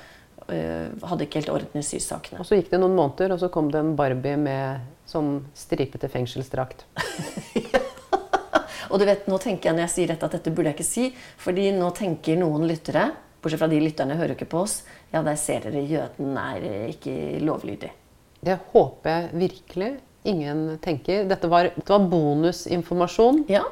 øh, 0.49 0.89
hadde 1.03 1.25
ikke 1.27 1.41
helt 1.41 1.49
orden 1.49 1.81
i 1.81 1.83
sysakene. 1.85 2.39
Og 2.39 2.45
så 2.45 2.55
gikk 2.59 2.71
det 2.71 2.79
noen 2.79 2.95
måneder, 2.95 3.33
og 3.33 3.39
så 3.39 3.49
kom 3.51 3.71
det 3.71 3.79
en 3.81 3.95
Barbie 3.95 4.37
med 4.37 4.79
sånn 5.09 5.45
stripete 5.53 6.09
fengselsdrakt. 6.09 6.85
Og 8.93 8.99
du 9.01 9.05
vet, 9.07 9.25
nå 9.27 9.37
tenker 9.41 9.69
jeg 9.71 9.75
når 9.75 9.83
jeg 9.87 9.93
sier 9.95 10.11
dette, 10.13 10.27
at 10.29 10.35
dette 10.37 10.51
burde 10.53 10.69
jeg 10.71 10.77
ikke 10.77 10.85
si. 10.87 11.05
Fordi 11.41 11.71
nå 11.75 11.87
tenker 11.97 12.37
noen 12.39 12.67
lyttere, 12.69 13.07
bortsett 13.41 13.59
fra 13.59 13.67
de 13.71 13.79
lytterne 13.81 14.15
hører 14.17 14.35
ikke 14.35 14.47
på 14.51 14.61
oss, 14.61 14.75
ja, 15.11 15.23
der 15.25 15.35
ser 15.41 15.65
dere 15.65 15.81
jøden 15.89 16.37
er 16.37 16.67
ikke 16.93 17.15
lovlydig. 17.43 17.89
Det 18.45 18.59
håper 18.75 19.09
jeg 19.09 19.41
virkelig 19.41 19.89
ingen 20.29 20.61
tenker. 20.85 21.25
Dette 21.29 21.49
var, 21.49 21.71
det 21.75 21.89
var 21.89 22.05
bonusinformasjon. 22.13 23.43
Ja. 23.49 23.63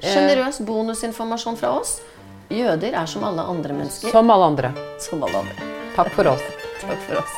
Sjenerøs 0.00 0.62
bonusinformasjon 0.68 1.56
fra 1.60 1.74
oss. 1.78 1.98
Jøder 2.48 2.94
er 2.94 3.06
som 3.10 3.24
alle 3.26 3.42
andre 3.42 3.74
mennesker. 3.74 4.12
Som 4.14 4.30
alle 4.30 4.44
andre. 4.52 4.70
Som 5.02 5.22
alle 5.26 5.42
andre. 5.42 5.70
Takk 5.96 6.12
for 6.14 6.28
oss. 6.30 6.44
Takk 6.84 7.00
for 7.08 7.18
oss. 7.18 7.34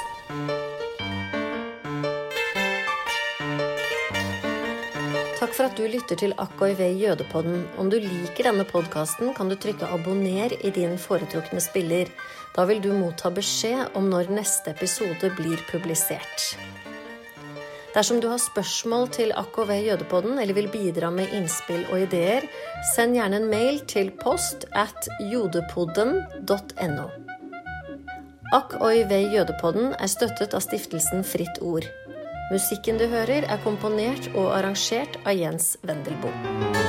Takk 5.38 5.54
for 5.54 5.64
at 5.64 5.78
du 5.78 5.86
lytter 5.88 6.18
til 6.20 6.34
AKIV 6.36 6.82
Jødepodden. 7.00 7.62
Om 7.80 7.88
du 7.88 7.96
liker 8.02 8.50
denne 8.50 8.66
podkasten, 8.68 9.32
kan 9.34 9.48
du 9.48 9.56
trykke 9.56 9.88
'abonner' 9.88 10.58
i 10.60 10.70
din 10.70 10.98
foretrukne 10.98 11.60
spiller. 11.64 12.12
Da 12.56 12.66
vil 12.68 12.82
du 12.82 12.92
motta 12.92 13.30
beskjed 13.30 13.96
om 13.96 14.10
når 14.10 14.28
neste 14.28 14.76
episode 14.76 15.32
blir 15.40 15.56
publisert. 15.70 16.58
Dersom 17.98 18.20
du 18.22 18.28
har 18.30 18.38
spørsmål 18.38 19.08
til 19.10 19.32
AKV 19.34 19.72
Jødepodden 19.88 20.36
eller 20.38 20.54
vil 20.54 20.68
bidra 20.70 21.08
med 21.10 21.32
innspill 21.34 21.80
og 21.90 22.04
ideer, 22.04 22.44
send 22.92 23.16
gjerne 23.18 23.40
en 23.40 23.48
mail 23.50 23.80
til 23.90 24.12
post 24.20 24.68
at 24.70 25.08
jodepodden.no. 25.32 27.08
AKOIV 28.54 29.16
Jødepodden 29.34 29.96
er 29.98 30.12
støttet 30.14 30.54
av 30.54 30.62
stiftelsen 30.62 31.26
Fritt 31.26 31.58
Ord. 31.58 31.90
Musikken 32.52 33.02
du 33.02 33.08
hører, 33.10 33.42
er 33.42 33.64
komponert 33.66 34.30
og 34.36 34.52
arrangert 34.60 35.18
av 35.26 35.34
Jens 35.34 35.74
Wendelboe. 35.82 36.87